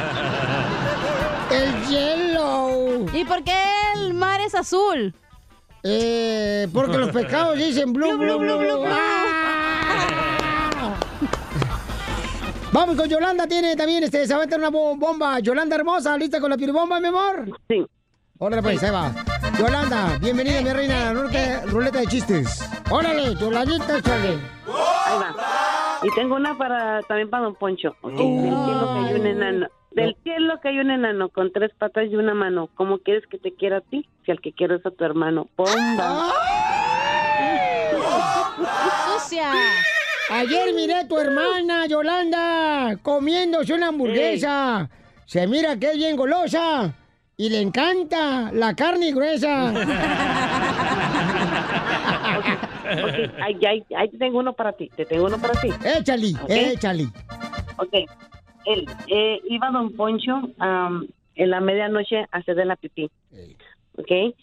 [1.50, 3.04] ¡El hielo!
[3.12, 3.60] ¿Y por qué
[3.96, 5.12] el mar es azul?
[5.82, 8.86] Eh, porque los pescados dicen blue, blue, blue, blue.
[8.88, 9.55] ¡Ah!
[12.72, 15.38] Vamos con Yolanda, tiene también, este, se va a meter una bo- bomba.
[15.40, 17.46] Yolanda hermosa, ¿lista con la piribomba, mi amor?
[17.68, 17.86] Sí.
[18.38, 19.12] Órale, pues, ahí va.
[19.58, 22.68] Yolanda, bienvenida, mi reina, ruleta, ruleta de chistes.
[22.90, 24.28] Órale, Yolandita, échale.
[24.66, 25.34] Ahí va.
[26.02, 27.96] Y tengo una para también para Don Poncho.
[28.02, 29.66] Del cielo que hay un enano.
[29.92, 32.68] Del cielo que hay un enano con tres patas y una mano.
[32.74, 34.06] ¿Cómo quieres que te quiera a ti?
[34.26, 35.48] Si al que quiero es a tu hermano.
[35.56, 36.28] ¡Bomba!
[39.18, 39.50] ¡Sucia!
[40.30, 44.88] Ayer miré a tu hermana, Yolanda, comiéndose una hamburguesa.
[45.24, 46.92] Se mira que es bien golosa
[47.36, 49.72] y le encanta la carne gruesa.
[52.38, 54.90] Ok, ahí, ahí, ahí te tengo uno para ti.
[54.96, 55.68] Te tengo uno para ti.
[55.84, 56.50] Échale, Ok.
[56.50, 57.04] échale.
[57.78, 57.94] Ok.
[58.64, 61.06] Él, eh, iba Don Poncho am,
[61.36, 63.08] en la medianoche a hacer de la pipí.
[63.96, 64.34] ¿Ok?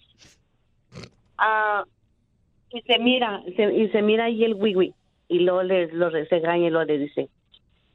[1.37, 1.83] Ah,
[2.71, 4.93] y se mira, se- y se mira ahí el wiwi.
[5.33, 7.27] Y luego le, lo re- se regaña y luego le dice,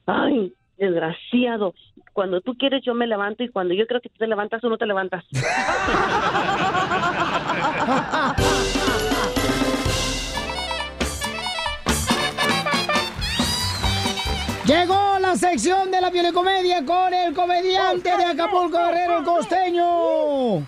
[0.07, 1.73] ay, desgraciado,
[2.13, 4.69] cuando tú quieres yo me levanto y cuando yo creo que tú te levantas, tú
[4.69, 5.25] no te levantas.
[14.67, 20.59] Llegó la sección de la violecomedia con el comediante de Acapulco Guerrero, el costeño.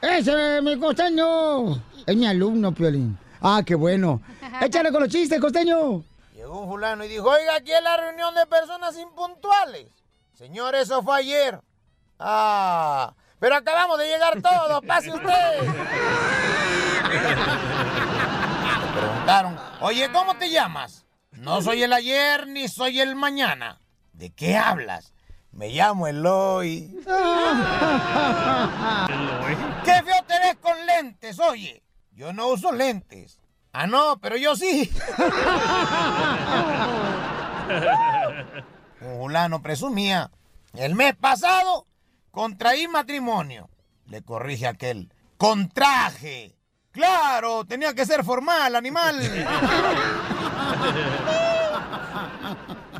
[0.00, 1.74] Ese es mi costeño.
[2.06, 3.18] Es mi alumno, Piolín.
[3.40, 4.20] Ah, qué bueno.
[4.62, 6.04] Échale con los chistes, costeño.
[6.48, 9.90] Llegó un fulano y dijo, oiga, aquí es la reunión de personas impuntuales.
[10.32, 11.60] Señor, eso fue ayer.
[12.18, 15.28] Ah, pero acabamos de llegar todos, pase usted.
[18.94, 21.04] Preguntaron, oye, ¿cómo te llamas?
[21.32, 23.78] No soy el ayer ni soy el mañana.
[24.14, 25.12] ¿De qué hablas?
[25.52, 26.98] Me llamo Eloy.
[29.84, 31.82] ¡Qué feo te ves con lentes, oye!
[32.12, 33.38] Yo no uso lentes.
[33.72, 34.90] Ah, no, pero yo sí.
[39.00, 40.30] Un fulano presumía.
[40.74, 41.86] El mes pasado
[42.30, 43.68] contraí matrimonio.
[44.06, 45.12] Le corrige aquel.
[45.36, 46.56] Contraje.
[46.92, 49.20] Claro, tenía que ser formal, animal.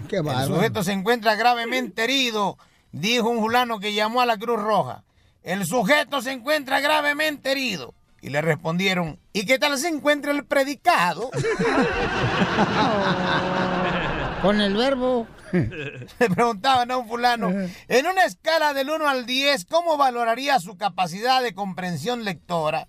[0.09, 2.59] Qué El sujeto se encuentra gravemente herido,
[2.93, 5.05] dijo un fulano que llamó a la Cruz Roja.
[5.43, 7.95] El sujeto se encuentra gravemente herido.
[8.21, 11.31] Y le respondieron, ¿y qué tal se encuentra el predicado?
[14.43, 15.27] Con el verbo.
[15.53, 20.77] Le preguntaban a un fulano, en una escala del 1 al 10, ¿cómo valoraría su
[20.77, 22.87] capacidad de comprensión lectora?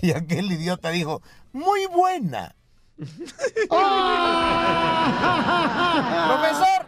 [0.00, 1.22] Y aquel idiota dijo,
[1.52, 2.54] muy buena.
[6.26, 6.86] Profesor,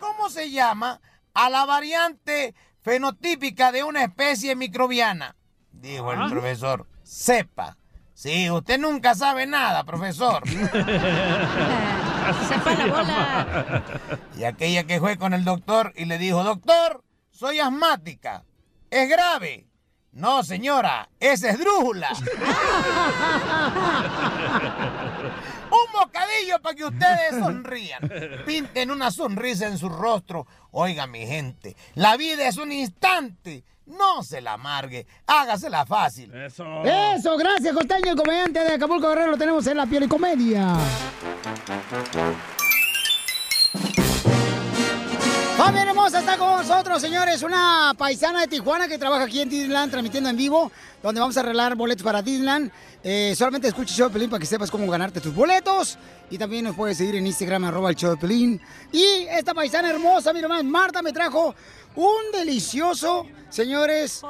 [0.00, 1.00] ¿cómo se llama
[1.34, 5.36] a la variante fenotípica de una especie microbiana?
[5.72, 6.26] Dijo el Ah.
[6.30, 7.76] profesor, cepa.
[8.14, 10.42] Sí, usted nunca sabe nada, profesor.
[10.48, 10.58] Se
[12.60, 13.82] fue la bola.
[14.38, 18.44] Y aquella que fue con el doctor y le dijo, doctor, soy asmática.
[18.90, 19.66] ¿Es grave?
[20.12, 22.10] No, señora, es esdrújula.
[25.70, 28.08] Un bocadillo para que ustedes sonrían.
[28.46, 30.46] Pinten una sonrisa en su rostro.
[30.70, 33.64] Oiga, mi gente, la vida es un instante.
[33.86, 36.34] No se la amargue, hágasela fácil.
[36.34, 36.64] Eso.
[36.84, 40.74] Eso, gracias, Costeño, el comediante de Acapulco Guerrero, lo tenemos en la piel y comedia.
[45.58, 49.90] Familia hermosa, está con nosotros, señores, una paisana de Tijuana que trabaja aquí en Disneyland,
[49.90, 50.72] transmitiendo en vivo,
[51.02, 52.72] donde vamos a arreglar boletos para Disneyland.
[53.04, 55.96] Eh, solamente escucha el show de Pelín para que sepas cómo ganarte tus boletos.
[56.28, 58.60] Y también nos puedes seguir en Instagram, arroba el show de Pelín.
[58.90, 61.54] Y esta paisana hermosa, mira más, Marta me trajo
[61.96, 64.22] un delicioso, señores.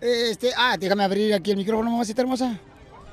[0.00, 2.58] Este, ah, déjame abrir aquí el micrófono, mamacita hermosa.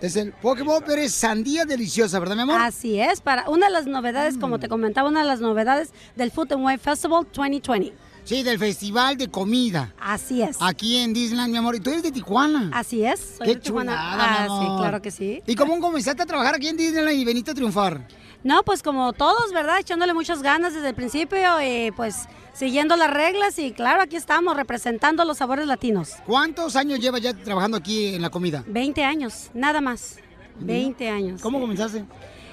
[0.01, 2.59] Es el Pokéball, pero es sandía deliciosa, ¿verdad, mi amor?
[2.59, 6.29] Así es, para una de las novedades, como te comentaba, una de las novedades del
[6.31, 7.93] Food and Wine Festival 2020.
[8.25, 9.93] Sí, del Festival de Comida.
[9.99, 10.57] Así es.
[10.61, 11.75] Aquí en Disneyland, mi amor.
[11.75, 12.69] Y tú eres de Tijuana.
[12.73, 13.19] Así es.
[13.37, 13.91] Soy Qué de Tijuana.
[13.91, 15.41] chulada, Ah, sí, claro que sí.
[15.45, 18.07] ¿Y cómo comenzaste a trabajar aquí en Disneyland y veniste a triunfar?
[18.43, 19.79] No, pues como todos, ¿verdad?
[19.79, 24.55] Echándole muchas ganas desde el principio y pues siguiendo las reglas y claro, aquí estamos
[24.55, 26.13] representando los sabores latinos.
[26.25, 28.63] ¿Cuántos años llevas ya trabajando aquí en la comida?
[28.67, 30.17] 20 años, nada más.
[30.59, 31.41] 20 años.
[31.41, 32.05] ¿Cómo comenzaste?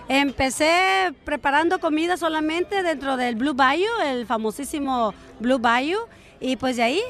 [0.09, 6.01] Empecé preparando comida solamente dentro del Blue Bayou, el famosísimo Blue Bayou.
[6.41, 7.01] Y pues de ahí,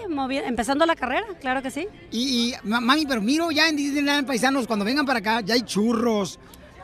[0.44, 1.86] empezando la carrera, claro que sí.
[2.10, 5.54] Y, y, ma- mami, pero miro ya en Disneyland, paisanos, cuando vengan para acá, ya
[5.54, 6.38] hay churros,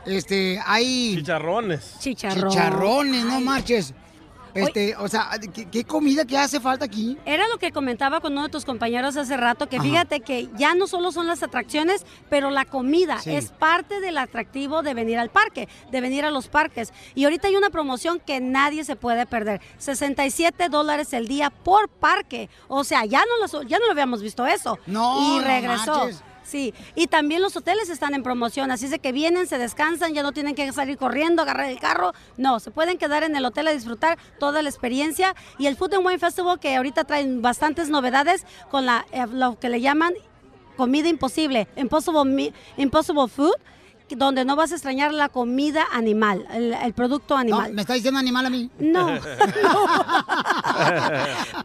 [0.05, 1.17] este, hay...
[1.17, 1.97] Chicharrones.
[1.99, 2.49] Chicharrón.
[2.49, 3.93] Chicharrones, no marches.
[4.57, 7.17] Este, o sea, ¿qué, qué comida que hace falta aquí?
[7.25, 9.85] Era lo que comentaba con uno de tus compañeros hace rato, que Ajá.
[9.85, 13.35] fíjate que ya no solo son las atracciones, pero la comida Sí.
[13.35, 16.93] es parte del atractivo de venir al parque, de venir a los parques.
[17.15, 21.89] Y ahorita hay una promoción que nadie se puede perder, 67 dólares el día por
[21.89, 22.49] parque.
[22.67, 24.79] O sea, ya no, las- ya no lo habíamos visto eso.
[24.87, 26.09] No, Y regresó.
[26.47, 30.23] Sí, y también los hoteles están en promoción, así es que vienen, se descansan, ya
[30.23, 33.67] no tienen que salir corriendo, agarrar el carro, no, se pueden quedar en el hotel
[33.67, 35.35] a disfrutar toda la experiencia.
[35.59, 39.59] Y el Food and Wine Festival que ahorita traen bastantes novedades con la, eh, lo
[39.59, 40.13] que le llaman
[40.77, 43.55] comida imposible, impossible, impossible food,
[44.15, 47.73] donde no vas a extrañar la comida animal, el, el producto animal.
[47.73, 48.69] ¿Me está diciendo animal a mí?
[48.79, 49.07] No.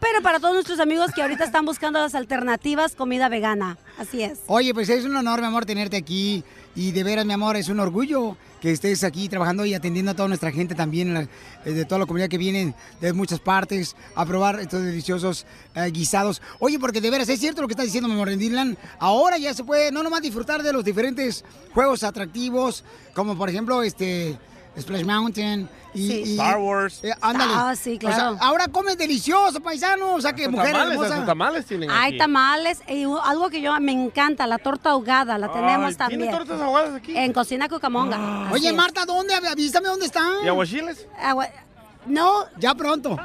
[0.01, 4.41] Pero para todos nuestros amigos que ahorita están buscando las alternativas, comida vegana, así es.
[4.47, 6.45] Oye, pues es un honor, mi amor, tenerte aquí.
[6.75, 10.15] Y de veras, mi amor, es un orgullo que estés aquí trabajando y atendiendo a
[10.15, 11.29] toda nuestra gente también,
[11.67, 15.45] eh, de toda la comunidad que vienen de muchas partes a probar estos deliciosos
[15.75, 16.41] eh, guisados.
[16.61, 18.79] Oye, porque de veras, es cierto lo que está diciendo, mi amor, en Disneyland.
[18.99, 21.45] Ahora ya se puede no nomás disfrutar de los diferentes
[21.75, 24.39] juegos atractivos, como por ejemplo, este...
[24.81, 26.23] Splash Mountain y, Sí.
[26.27, 27.01] y- Star Wars.
[27.05, 27.53] eh, ándale.
[27.55, 28.37] Ah, sí, O sea, claro.
[28.41, 30.15] ahora comes delicioso, paisano.
[30.15, 31.27] O sea, que Hasta mujer tamales, hermosa.
[31.27, 32.19] tamales tienen Hay aquí.
[32.19, 36.21] tamales y algo que yo me encanta, la torta ahogada, la tenemos Ay, también.
[36.23, 37.15] ¿tienen tortas ahogadas aquí?
[37.17, 38.45] En Cocina Cucamonga.
[38.47, 38.75] así Oye, es.
[38.75, 39.35] Marta, ¿dónde?
[39.35, 40.33] Avísame dónde están.
[40.45, 41.07] ¿Y aguachiles?
[41.23, 41.49] Agua-
[42.07, 43.17] No, Ya pronto.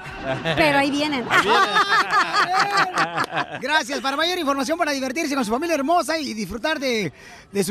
[0.56, 1.26] pero ahí vienen.
[3.62, 4.00] Gracias.
[4.02, 7.12] Para mayor información, para divertirse con su familia hermosa y disfrutar de,
[7.52, 7.64] de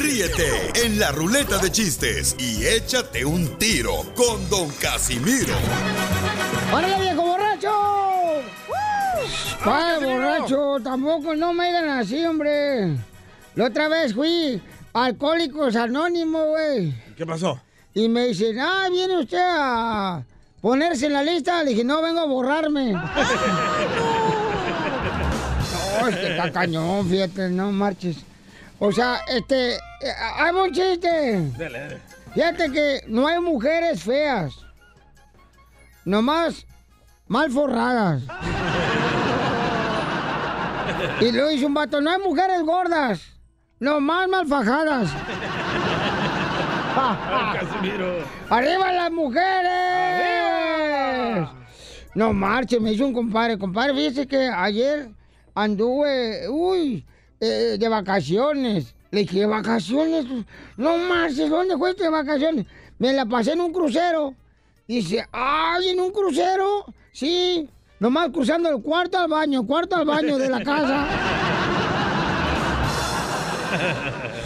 [0.00, 5.54] Ríete en la ruleta de chistes y échate un tiro con Don Casimiro.
[6.72, 7.70] ¡Órale, viejo borracho!
[9.62, 10.78] ¡Ay, borracho!
[10.82, 12.96] Tampoco no me digan así, hombre.
[13.54, 14.62] La otra vez fui
[14.94, 16.94] a Alcohólicos Anónimos, güey.
[17.14, 17.60] ¿Qué pasó?
[17.92, 20.24] Y me dicen, ah, ¿viene usted a
[20.62, 21.62] ponerse en la lista?
[21.62, 22.92] Le dije, no, vengo a borrarme.
[22.92, 23.00] no,
[26.08, 28.29] es que está cañón, fíjate, no marches.
[28.80, 29.78] O sea, este, eh,
[30.36, 31.52] hay un chiste.
[31.56, 31.98] Dale, dale.
[32.34, 34.54] Fíjate que no hay mujeres feas.
[36.04, 36.66] Nomás
[37.28, 38.22] mal forradas.
[41.20, 43.20] Y luego dice un vato, no hay mujeres gordas.
[43.78, 45.10] Nomás mal fajadas.
[48.50, 50.20] ¡Arriba las mujeres!
[52.14, 53.58] No marche, me hizo un compadre.
[53.58, 55.10] Compadre, fíjese que ayer
[55.54, 57.06] anduve, uy,
[57.40, 58.94] eh, de vacaciones.
[59.10, 60.26] Le dije, ¿vacaciones?
[60.76, 62.66] No marches, ¿dónde fuiste de vacaciones?
[63.00, 64.34] me la pasé en un crucero.
[64.86, 66.84] Dice, ay, ¿en un crucero?
[67.12, 67.66] Sí,
[67.98, 71.08] nomás cruzando el cuarto al baño, cuarto al baño de la casa.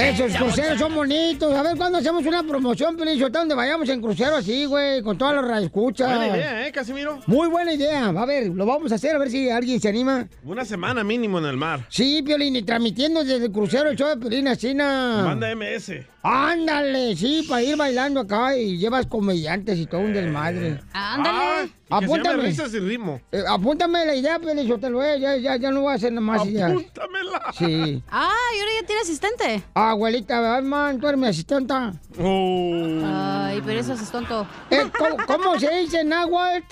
[0.00, 1.54] Esos cruceros son bonitos.
[1.54, 5.34] A ver cuándo hacemos una promoción, Pelizota, donde vayamos en crucero así, güey, con todas
[5.36, 6.08] las radioescuchas.
[6.08, 7.20] Buena idea, ¿eh, Casimiro?
[7.26, 8.06] Muy buena idea.
[8.06, 10.26] A ver, lo vamos a hacer, a ver si alguien se anima.
[10.42, 11.86] Una semana mínimo en el mar.
[11.90, 15.22] Sí, Piolín, y transmitiendo desde el crucero el show de Piolín, así na.
[15.24, 15.92] Manda MS.
[16.22, 20.80] Ándale, sí, para ir bailando acá y llevas comediantes y todo un desmadre.
[20.92, 21.70] Ándale.
[21.90, 22.42] Apúntame.
[22.44, 23.20] risas y ritmo.
[23.32, 26.42] Eh, apúntame la idea, Pelizotelo, eh, ya, ya, ya no voy a hacer nada más.
[26.42, 27.52] Apúntamela.
[27.58, 28.02] Sí.
[28.10, 29.62] Ah, y ahora ya tiene asistente.
[29.90, 31.92] Abuelita, man, tú eres mi asistenta.
[32.16, 34.46] Ay, pero eso es tonto.
[34.70, 36.64] Eh, ¿cómo, cómo se dice en náhuatl?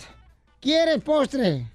[0.61, 1.67] ¿Quieres postre?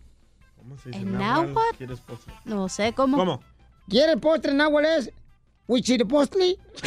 [0.55, 1.77] ¿Cómo se ¿En náhuatl?
[1.77, 2.33] ¿Quieres postre?
[2.45, 3.17] No sé cómo.
[3.17, 3.41] ¿Cómo?
[3.89, 5.11] ¿Quieres postre en náhuatl es?
[5.67, 6.57] ¿Huichiripostli?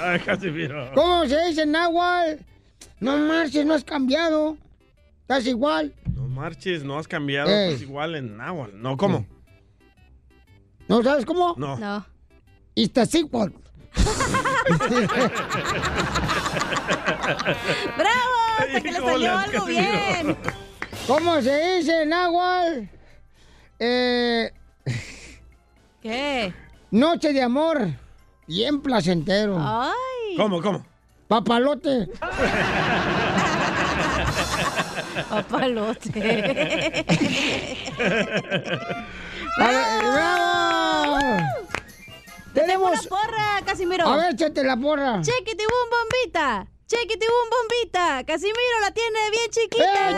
[0.00, 0.20] Ay.
[0.94, 2.42] ¿Cómo se dice en náhuatl?
[3.00, 4.56] No marches, no has cambiado.
[5.20, 5.92] Estás igual.
[6.14, 7.50] No marches, no has cambiado.
[7.50, 7.72] Ey.
[7.72, 8.80] Pues igual en náhuatl.
[8.80, 9.26] No, ¿cómo?
[10.92, 11.54] ¿No sabes cómo?
[11.56, 11.78] No.
[11.78, 12.04] No.
[12.74, 13.54] Iztaccíhuatl.
[17.96, 18.34] ¡Bravo!
[18.58, 20.36] Hasta que le salió algo bien.
[21.06, 22.90] ¿Cómo se dice en náhuatl?
[23.78, 24.52] Eh,
[26.02, 26.52] ¿Qué?
[26.90, 27.88] noche de amor.
[28.46, 29.56] Bien placentero.
[29.58, 30.36] Ay.
[30.36, 30.84] ¿Cómo, cómo?
[31.26, 32.10] Papalote.
[35.30, 36.44] Papalote.
[39.56, 40.71] ¡Bravo!
[42.54, 44.06] Tenemos una porra, Casimiro.
[44.06, 45.20] A ver, échate la porra.
[45.22, 46.66] Chequitibum bombita.
[46.86, 48.24] Chequitibum bombita.
[48.24, 50.10] Casimiro la tiene bien chiquita.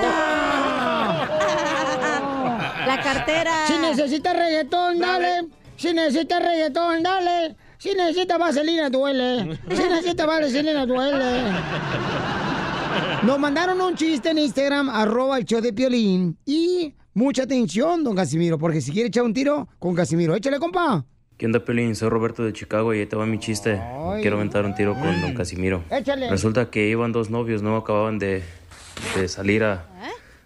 [2.87, 3.67] la cartera.
[3.67, 5.49] Si necesitas reggaetón, dale.
[5.77, 7.57] Si necesitas reggaetón, dale.
[7.79, 9.59] Si necesitas vaselina, duele.
[9.69, 11.53] Si necesitas vaselina, duele.
[13.23, 16.39] Nos mandaron un chiste en Instagram, arroba el show de Piolín.
[16.45, 21.05] Y mucha atención, don Casimiro, porque si quiere echar un tiro con Casimiro, échale, compa.
[21.37, 21.97] ¿Qué onda, Pelín?
[21.97, 23.81] Soy Roberto de Chicago y ahí te va mi chiste.
[24.21, 25.83] Quiero aventar un tiro con don Casimiro.
[25.91, 26.31] Échale.
[26.31, 28.45] Resulta que iban dos novios, no acababan de,
[29.17, 29.87] de salir a,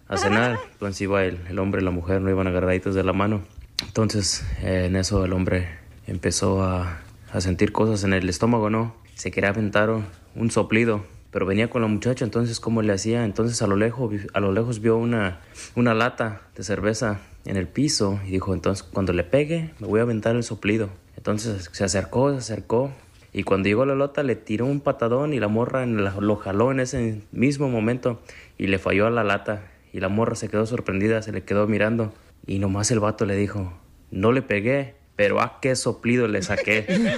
[0.07, 0.57] a cenar.
[0.71, 3.41] Entonces iba el, el hombre y la mujer, no iban agarraditos de la mano.
[3.85, 5.67] Entonces, eh, en eso el hombre
[6.07, 8.95] empezó a, a sentir cosas en el estómago, ¿no?
[9.13, 9.91] Se quería aventar
[10.35, 13.25] un soplido, pero venía con la muchacha, entonces, ¿cómo le hacía?
[13.25, 15.39] Entonces, a lo lejos, a lo lejos vio una,
[15.75, 19.99] una lata de cerveza en el piso y dijo, entonces, cuando le pegue, me voy
[19.99, 20.89] a aventar el soplido.
[21.17, 22.91] Entonces, se acercó, se acercó.
[23.33, 26.35] Y cuando llegó la lota le tiró un patadón y la morra en la- lo
[26.37, 28.21] jaló en ese mismo momento
[28.57, 29.61] y le falló a la lata.
[29.93, 32.13] Y la morra se quedó sorprendida, se le quedó mirando.
[32.47, 33.71] Y nomás el vato le dijo,
[34.11, 36.85] no le pegué, pero a qué soplido le saqué.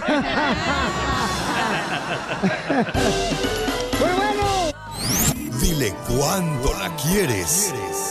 [4.00, 4.72] ¡Muy bueno!
[5.62, 7.74] Dile cuándo la quieres.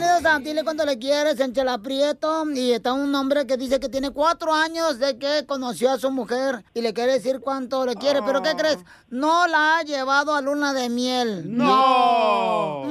[0.00, 2.48] A Dile cuando le quieres en Chela Prieto.
[2.52, 6.12] Y está un hombre que dice que tiene cuatro años de que conoció a su
[6.12, 8.22] mujer y le quiere decir cuánto le quiere.
[8.22, 8.78] ¿Pero qué crees?
[9.08, 11.42] No la ha llevado a luna de miel.
[11.46, 12.84] ¡No!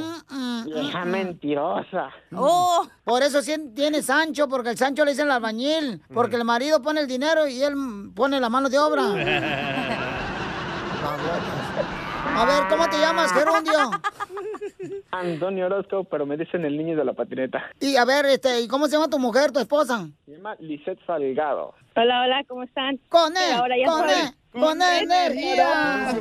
[0.65, 2.09] Vieja mentirosa.
[2.35, 6.43] Oh, por eso sí tiene Sancho, porque el Sancho le dicen el albañil, porque el
[6.43, 9.03] marido pone el dinero y él pone la mano de obra.
[12.35, 13.91] A ver, ¿cómo te llamas, Gerundio?
[15.11, 17.63] Antonio Orozco, pero me dicen el niño de la patineta.
[17.79, 20.07] Y a ver, este, ¿y cómo se llama tu mujer, tu esposa?
[20.25, 21.73] Se llama Lisette Salgado.
[21.95, 22.97] Hola, hola, ¿cómo están?
[23.09, 26.19] Con él, ahora ya con él, con él, energía.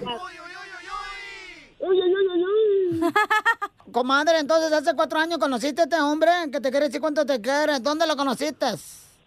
[3.92, 7.40] Comadre, entonces hace cuatro años conociste a este hombre que te quiere decir cuánto te
[7.40, 7.78] quiere.
[7.80, 8.66] ¿Dónde lo conociste?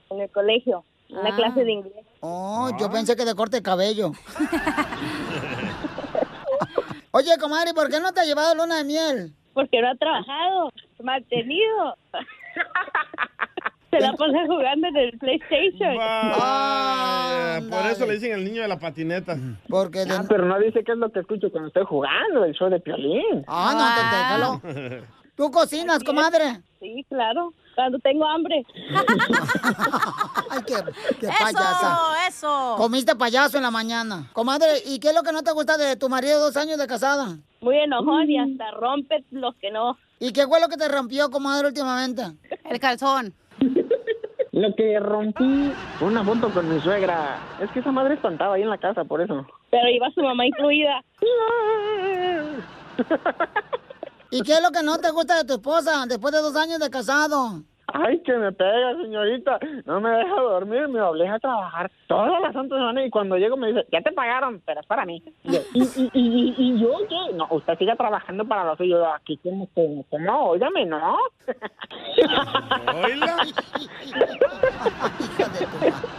[0.09, 1.35] En el colegio, en la Ah.
[1.35, 2.05] clase de inglés.
[2.21, 4.11] Oh, yo pensé que de corte de cabello.
[7.11, 9.35] Oye, comadre, ¿por qué no te ha llevado luna de miel?
[9.59, 10.71] Porque no ha trabajado,
[11.03, 11.97] mantenido.
[13.91, 15.97] Se la pasa jugando en el PlayStation.
[15.99, 19.35] Ah, por eso le dicen el niño de la patineta.
[19.67, 22.69] Porque Ah, pero no dice qué es lo que escucho cuando estoy jugando, el show
[22.69, 23.43] de Piolín.
[23.47, 25.05] Ah, no, te déjalo.
[25.35, 26.61] ¿Tú cocinas, comadre?
[26.79, 27.53] Sí, claro.
[27.75, 28.65] Cuando tengo hambre.
[30.51, 30.75] Ay, qué,
[31.19, 32.27] qué Eso, payasa.
[32.29, 32.75] eso.
[32.77, 34.29] Comiste payaso en la mañana.
[34.31, 36.77] Comadre, ¿y qué es lo que no te gusta de tu marido de dos años
[36.77, 37.37] de casada?
[37.61, 39.97] Muy enojón y hasta rompe los que no.
[40.19, 42.23] ¿Y qué fue lo que te rompió, comadre, últimamente?
[42.69, 43.33] El calzón.
[44.51, 47.39] Lo que rompí fue una foto con mi suegra.
[47.61, 49.45] Es que esa madre espantaba ahí en la casa, por eso.
[49.69, 51.03] Pero iba su mamá incluida.
[54.31, 56.79] ¿Y qué es lo que no te gusta de tu esposa después de dos años
[56.79, 57.63] de casado?
[57.93, 59.59] Ay, que me pega, señorita.
[59.85, 63.57] No me deja dormir, me obliga a trabajar todas las santas semanas y cuando llego
[63.57, 65.23] me dice, ya te pagaron, pero es para mí.
[65.43, 67.33] Y, yo, ¿y, y, y, y yo qué?
[67.35, 69.05] No, usted sigue trabajando para los suyos.
[69.15, 71.17] Aquí, como, como, como, óigame, ¿no?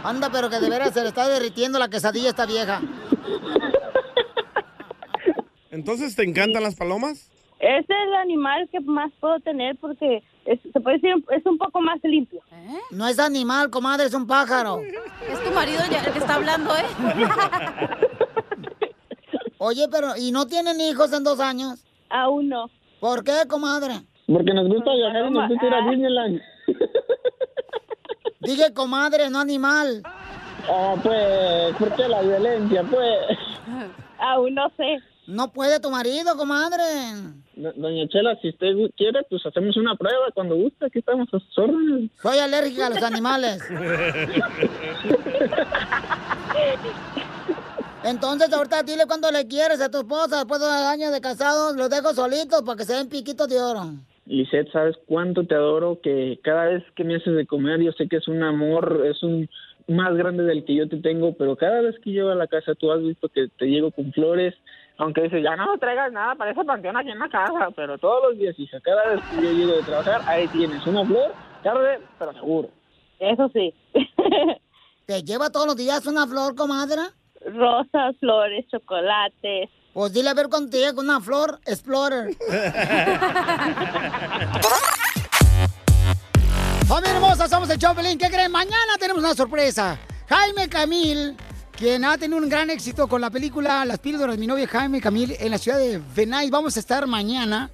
[0.03, 2.81] Anda, pero que de veras se le está derritiendo la quesadilla a esta vieja.
[5.71, 7.31] Entonces, ¿te encantan las palomas?
[7.59, 11.81] Es el animal que más puedo tener porque es- se puede decir es un poco
[11.81, 12.41] más limpio.
[12.91, 14.79] No es animal, comadre, es un pájaro.
[15.29, 16.85] Es tu marido ya el que está hablando, ¿eh?
[19.57, 21.83] Oye, pero ¿y no tienen hijos en dos años?
[22.09, 22.65] Aún no.
[22.99, 24.01] ¿Por qué, comadre?
[24.27, 26.41] Porque nos gusta viajar y nos gusta ir a Disneyland.
[28.39, 30.01] Dije comadre, no animal.
[30.67, 33.37] Ah, pues, ¿por qué la violencia, pues?
[34.19, 34.97] Aún no sé.
[35.27, 36.83] No puede tu marido, comadre.
[37.55, 40.85] Do- Doña Chela, si usted quiere, pues hacemos una prueba cuando guste.
[40.85, 42.09] Aquí estamos a sus órdenes.
[42.21, 43.61] Soy alérgica a los animales.
[48.03, 51.75] Entonces, ahorita dile cuando le quieres a tu esposa después de años de casados.
[51.75, 53.91] Los dejo solitos para que se den piquitos de oro.
[54.25, 55.99] Lisette, ¿sabes cuánto te adoro?
[56.01, 59.21] Que cada vez que me haces de comer, yo sé que es un amor, es
[59.23, 59.49] un
[59.87, 62.75] más grande del que yo te tengo, pero cada vez que llego a la casa,
[62.75, 64.53] tú has visto que te llego con flores,
[65.01, 67.97] aunque dices, ya no me traigas nada para ese panteón aquí en la casa, pero
[67.97, 71.33] todos los días, hija, cada vez que yo llego de trabajar, ahí tienes una flor,
[71.63, 72.69] tarde, pero seguro.
[73.19, 73.73] Eso sí.
[75.07, 77.01] ¿Te lleva todos los días una flor, comadre?
[77.43, 79.71] Rosas, flores, chocolates.
[79.91, 82.35] Pues dile a ver cuando te llega una flor Explorer.
[86.87, 88.19] Familia hermosa, somos el Chopelín.
[88.19, 88.51] ¿Qué creen?
[88.51, 89.97] Mañana tenemos una sorpresa.
[90.29, 91.35] Jaime Camil,
[91.81, 95.35] quien ha tenido un gran éxito con la película Las píldoras mi novia Jaime Camil
[95.39, 96.51] en la ciudad de Venice.
[96.51, 97.71] Vamos a estar mañana.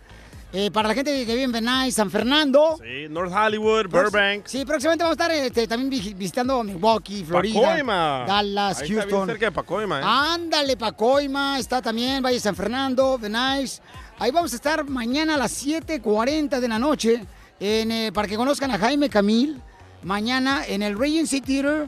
[0.54, 2.78] eh, para la gente que vive en Venice, San Fernando.
[2.82, 4.46] Sí, North Hollywood, Burbank.
[4.46, 8.24] Sí, próximamente vamos a estar este, también vi- visitando Milwaukee, Florida, Pacoima.
[8.26, 9.28] Dallas, Ahí está bien Houston.
[9.28, 10.04] cerca de Pacoima, ¿eh?
[10.06, 13.82] Ándale, Pacoima, está también Valle San Fernando, Venice.
[14.20, 17.26] Ahí vamos a estar mañana a las 7.40 de la noche
[17.60, 19.62] en, eh, para que conozcan a Jaime Camil.
[20.04, 21.88] Mañana en el Regency Theater,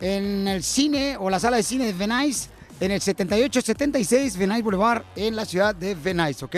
[0.00, 2.48] en el cine o la sala de cine de Venice,
[2.80, 6.56] en el 7876 Venice Boulevard, en la ciudad de Venice, ¿ok?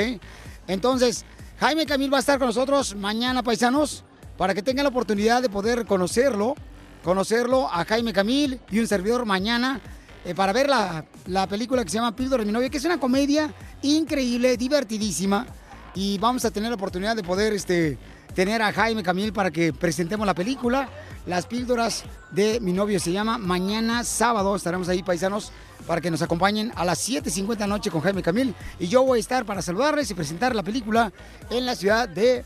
[0.68, 1.24] Entonces,
[1.58, 4.04] Jaime Camil va a estar con nosotros mañana, paisanos,
[4.38, 6.54] para que tengan la oportunidad de poder conocerlo,
[7.02, 9.80] conocerlo a Jaime Camil y un servidor mañana
[10.24, 12.84] eh, para ver la, la película que se llama Píldora de mi novia, que es
[12.84, 15.46] una comedia increíble, divertidísima.
[15.94, 17.98] Y vamos a tener la oportunidad de poder este,
[18.34, 20.88] tener a Jaime Camil para que presentemos la película.
[21.26, 24.56] Las píldoras de mi novio se llama Mañana Sábado.
[24.56, 25.52] Estaremos ahí, paisanos,
[25.86, 28.54] para que nos acompañen a las 7.50 de la noche con Jaime Camil.
[28.78, 31.12] Y yo voy a estar para saludarles y presentar la película
[31.50, 32.44] en la ciudad de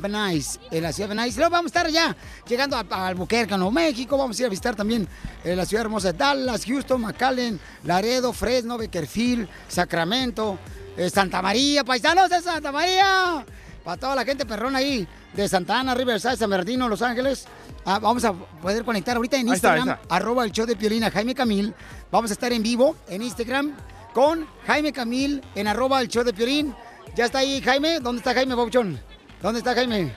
[0.00, 1.38] Venice, en la ciudad de Venice.
[1.38, 2.16] Luego vamos a estar allá,
[2.48, 4.16] llegando a, a Albuquerque, Nuevo México.
[4.16, 5.06] Vamos a ir a visitar también
[5.44, 10.58] eh, la ciudad hermosa de Dallas, Houston, McAllen, Laredo, Fresno, Beckerfield, Sacramento,
[10.96, 13.44] eh, Santa María, paisanos de Santa María.
[13.86, 17.46] Para toda la gente perrona ahí de Santa Ana, Riverside, San Bernardino, Los Ángeles.
[17.84, 20.16] Ah, vamos a poder conectar ahorita en Ahí está, ahí Instagram, está.
[20.16, 21.72] arroba el show de Piolina, Jaime Camil.
[22.10, 23.76] Vamos a estar en vivo en Instagram
[24.12, 26.74] con Jaime Camil en arroba el show de Piolín.
[27.14, 28.00] Ya está ahí Jaime.
[28.00, 28.98] ¿Dónde está Jaime, Bauchón?
[29.40, 30.12] ¿Dónde está Jaime?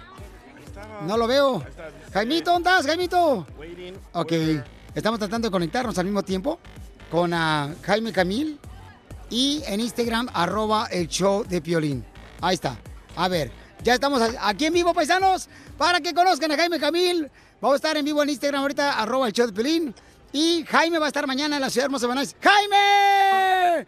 [1.06, 1.64] No lo veo.
[2.12, 3.46] Jaimito, ¿dónde estás, Jaimito?
[4.14, 4.34] Ok,
[4.96, 6.58] estamos tratando de conectarnos al mismo tiempo
[7.12, 8.60] con ah, Jaime Camil
[9.30, 12.04] y en Instagram, arroba el show de Piolín.
[12.42, 12.76] Ahí está.
[13.20, 13.52] A ver,
[13.84, 17.30] ya estamos aquí en vivo, paisanos, para que conozcan a Jaime Camil.
[17.60, 19.94] Vamos a estar en vivo en Instagram ahorita, arroba el show de.
[20.32, 22.34] Y Jaime va a estar mañana en la ciudad hermosa de.
[22.42, 23.88] ¡Jaime!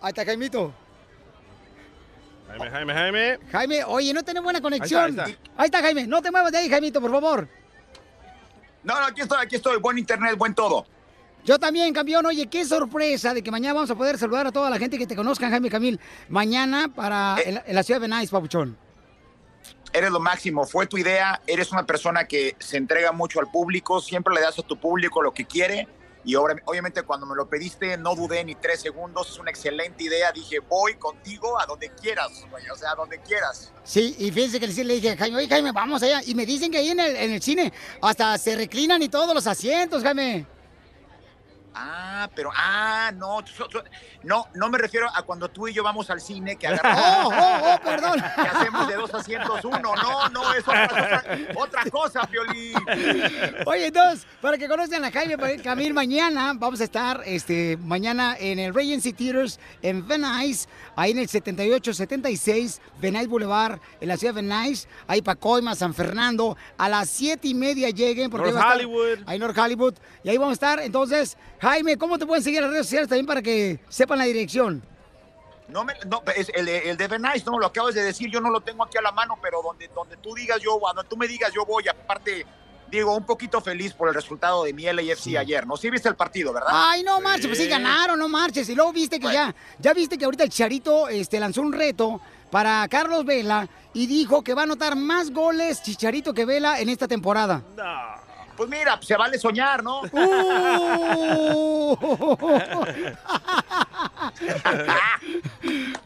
[0.00, 0.72] Ahí está Jaimito.
[2.48, 3.38] Jaime, Jaime, Jaime.
[3.50, 5.20] Jaime, oye, no tenemos buena conexión.
[5.20, 6.06] Ahí está, Ahí está, Jaime.
[6.06, 7.46] No te muevas de ahí, Jaimito, por favor.
[8.84, 9.78] No, no, aquí estoy, aquí estoy.
[9.80, 10.86] Buen internet, buen todo.
[11.44, 12.24] Yo también, campeón.
[12.26, 15.06] Oye, qué sorpresa de que mañana vamos a poder saludar a toda la gente que
[15.06, 15.98] te conozca, Jaime Camil.
[16.28, 18.78] Mañana para en, la, en la ciudad de Venice, papuchón.
[19.92, 21.42] Eres lo máximo, fue tu idea.
[21.46, 25.20] Eres una persona que se entrega mucho al público, siempre le das a tu público
[25.20, 25.88] lo que quiere.
[26.24, 30.30] Y obviamente cuando me lo pediste no dudé ni tres segundos, es una excelente idea.
[30.30, 33.72] Dije, voy contigo a donde quieras, güey, o sea, a donde quieras.
[33.82, 36.20] Sí, y fíjense que le dije Jaime, oye, Jaime, vamos allá.
[36.24, 39.34] Y me dicen que ahí en el, en el cine hasta se reclinan y todos
[39.34, 40.46] los asientos, Jaime.
[41.74, 43.82] Ah, pero, ah, no, so- so-
[44.24, 47.32] no, no me refiero a cuando tú y yo vamos al cine que Oh, agarramos.
[47.34, 48.22] oh, oh, perdón.
[48.36, 49.94] Que hacemos de dos asientos uno.
[49.96, 51.24] No, no, es otra cosa,
[51.56, 52.74] otra cosa, Piolín.
[53.66, 58.58] Oye, entonces, para que conozcan a Jaime Camil, mañana vamos a estar este, mañana en
[58.58, 64.42] el Regency Theaters en Venice, ahí en el 7876 Venice Boulevard, en la ciudad de
[64.42, 66.56] Venice, ahí para Coima, San Fernando.
[66.78, 68.30] A las siete y media lleguen.
[68.30, 69.18] Porque North a estar- Hollywood.
[69.26, 69.94] Ahí North Hollywood.
[70.24, 70.80] Y ahí vamos a estar.
[70.80, 74.24] Entonces, Jaime, ¿cómo te pueden seguir en las redes sociales también para que sepan la
[74.24, 74.82] dirección?
[75.68, 78.40] No me, no, es el, de- el de Venice, no, lo acabas de decir, yo
[78.40, 81.16] no lo tengo aquí a la mano, pero donde, donde tú digas yo, cuando tú
[81.16, 82.44] me digas yo voy, aparte,
[82.90, 85.76] digo, un poquito feliz por el resultado de mi LAFC ayer, ¿no?
[85.76, 86.68] Sí viste el partido, ¿verdad?
[86.72, 88.68] Ay, no marches, pues sí ganaron, no marches.
[88.68, 92.20] Y luego viste que ya, ya viste que ahorita el Charito este, lanzó un reto
[92.50, 96.88] para Carlos Vela y dijo que va a anotar más goles Chicharito que Vela en
[96.90, 97.62] esta temporada.
[98.56, 100.02] Pues mira, se vale soñar, ¿no?
[101.54, 101.96] Uh.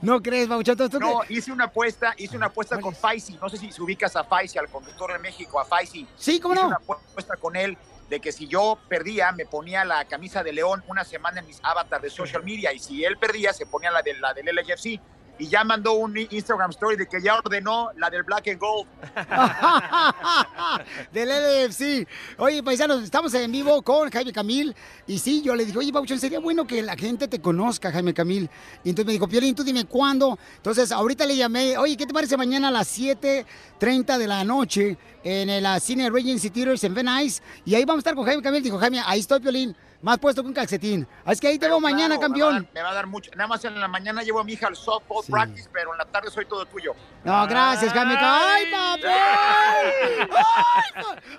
[0.02, 0.88] ¿No crees, Bauchato?
[0.88, 4.16] ¿Tú No, hice una apuesta, hice una apuesta con Faisy, no sé si, si ubicas
[4.16, 6.06] a Faisy, al conductor de México, a Faisy.
[6.16, 6.68] Sí, ¿cómo hice no?
[6.68, 7.76] una apuesta con él
[8.08, 11.58] de que si yo perdía, me ponía la camisa de León una semana en mis
[11.62, 15.00] avatars de social media, y si él perdía, se ponía la, de, la del LAFC.
[15.38, 18.86] Y ya mandó un Instagram story de que ya ordenó la del Black and Gold.
[21.12, 22.06] Del LFC.
[22.38, 24.74] Oye, paisanos, estamos en vivo con Jaime Camil.
[25.06, 28.14] Y sí, yo le dije, oye, Pauchón, sería bueno que la gente te conozca, Jaime
[28.14, 28.48] Camil.
[28.82, 30.38] Y entonces me dijo, Piolín, tú dime cuándo.
[30.56, 34.96] Entonces, ahorita le llamé, oye, ¿qué te parece mañana a las 7.30 de la noche
[35.22, 37.42] en el ah, cine Regency Theaters en Venice?
[37.64, 38.62] Y ahí vamos a estar con Jaime Camil.
[38.62, 39.76] Dijo, Jaime, ahí estoy, Piolín.
[40.02, 41.06] Más puesto que un calcetín.
[41.24, 42.64] Así que ahí te veo mañana, Claro, me va a campeón.
[42.64, 43.30] dar- Me va, a dar mucho.
[43.34, 46.04] Nada más en la mañana llevo a mi hija al softball practice, pero en la
[46.04, 46.92] tarde soy todo tuyo.
[47.24, 48.14] No, gracias, Jaime.
[48.20, 49.08] ¡Ay, papá!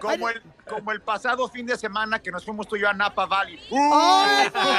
[0.02, 2.94] Como el, como el pasado fin de semana que nos fuimos tú y yo a
[2.94, 3.60] Napa Valley.
[3.72, 4.74] ¡Ay, papá!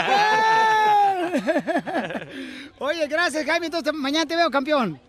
[2.78, 3.66] Oye, gracias, Jaime.
[3.66, 5.00] Entonces, mañana te veo, campeón.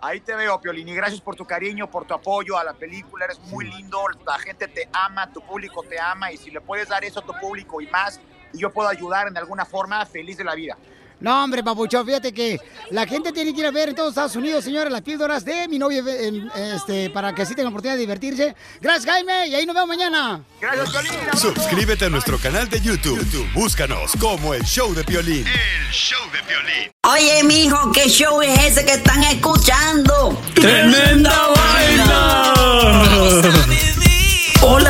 [0.00, 3.24] Ahí te veo, Piolín, y gracias por tu cariño, por tu apoyo a la película.
[3.24, 6.88] Eres muy lindo, la gente te ama, tu público te ama, y si le puedes
[6.88, 8.20] dar eso a tu público y más,
[8.52, 10.76] y yo puedo ayudar en alguna forma, feliz de la vida.
[11.18, 12.58] No, hombre, papuchón, fíjate que
[12.90, 15.66] la gente tiene que ir a ver en todos Estados Unidos, señores, las píldoras de
[15.66, 18.54] mi novia, en- este, para que así tengan oportunidad de divertirse.
[18.82, 20.42] Gracias, Jaime, y ahí nos vemos mañana.
[20.60, 21.12] Gracias, Piolín.
[21.40, 23.18] Suscríbete a nuestro canal de YouTube.
[23.18, 25.46] YouTube, Búscanos como el show de Piolín.
[25.46, 26.90] El show de Piolín.
[27.04, 30.38] Oye, mijo, ¿qué show es ese que están escuchando?
[30.54, 33.05] ¡Tremenda Hola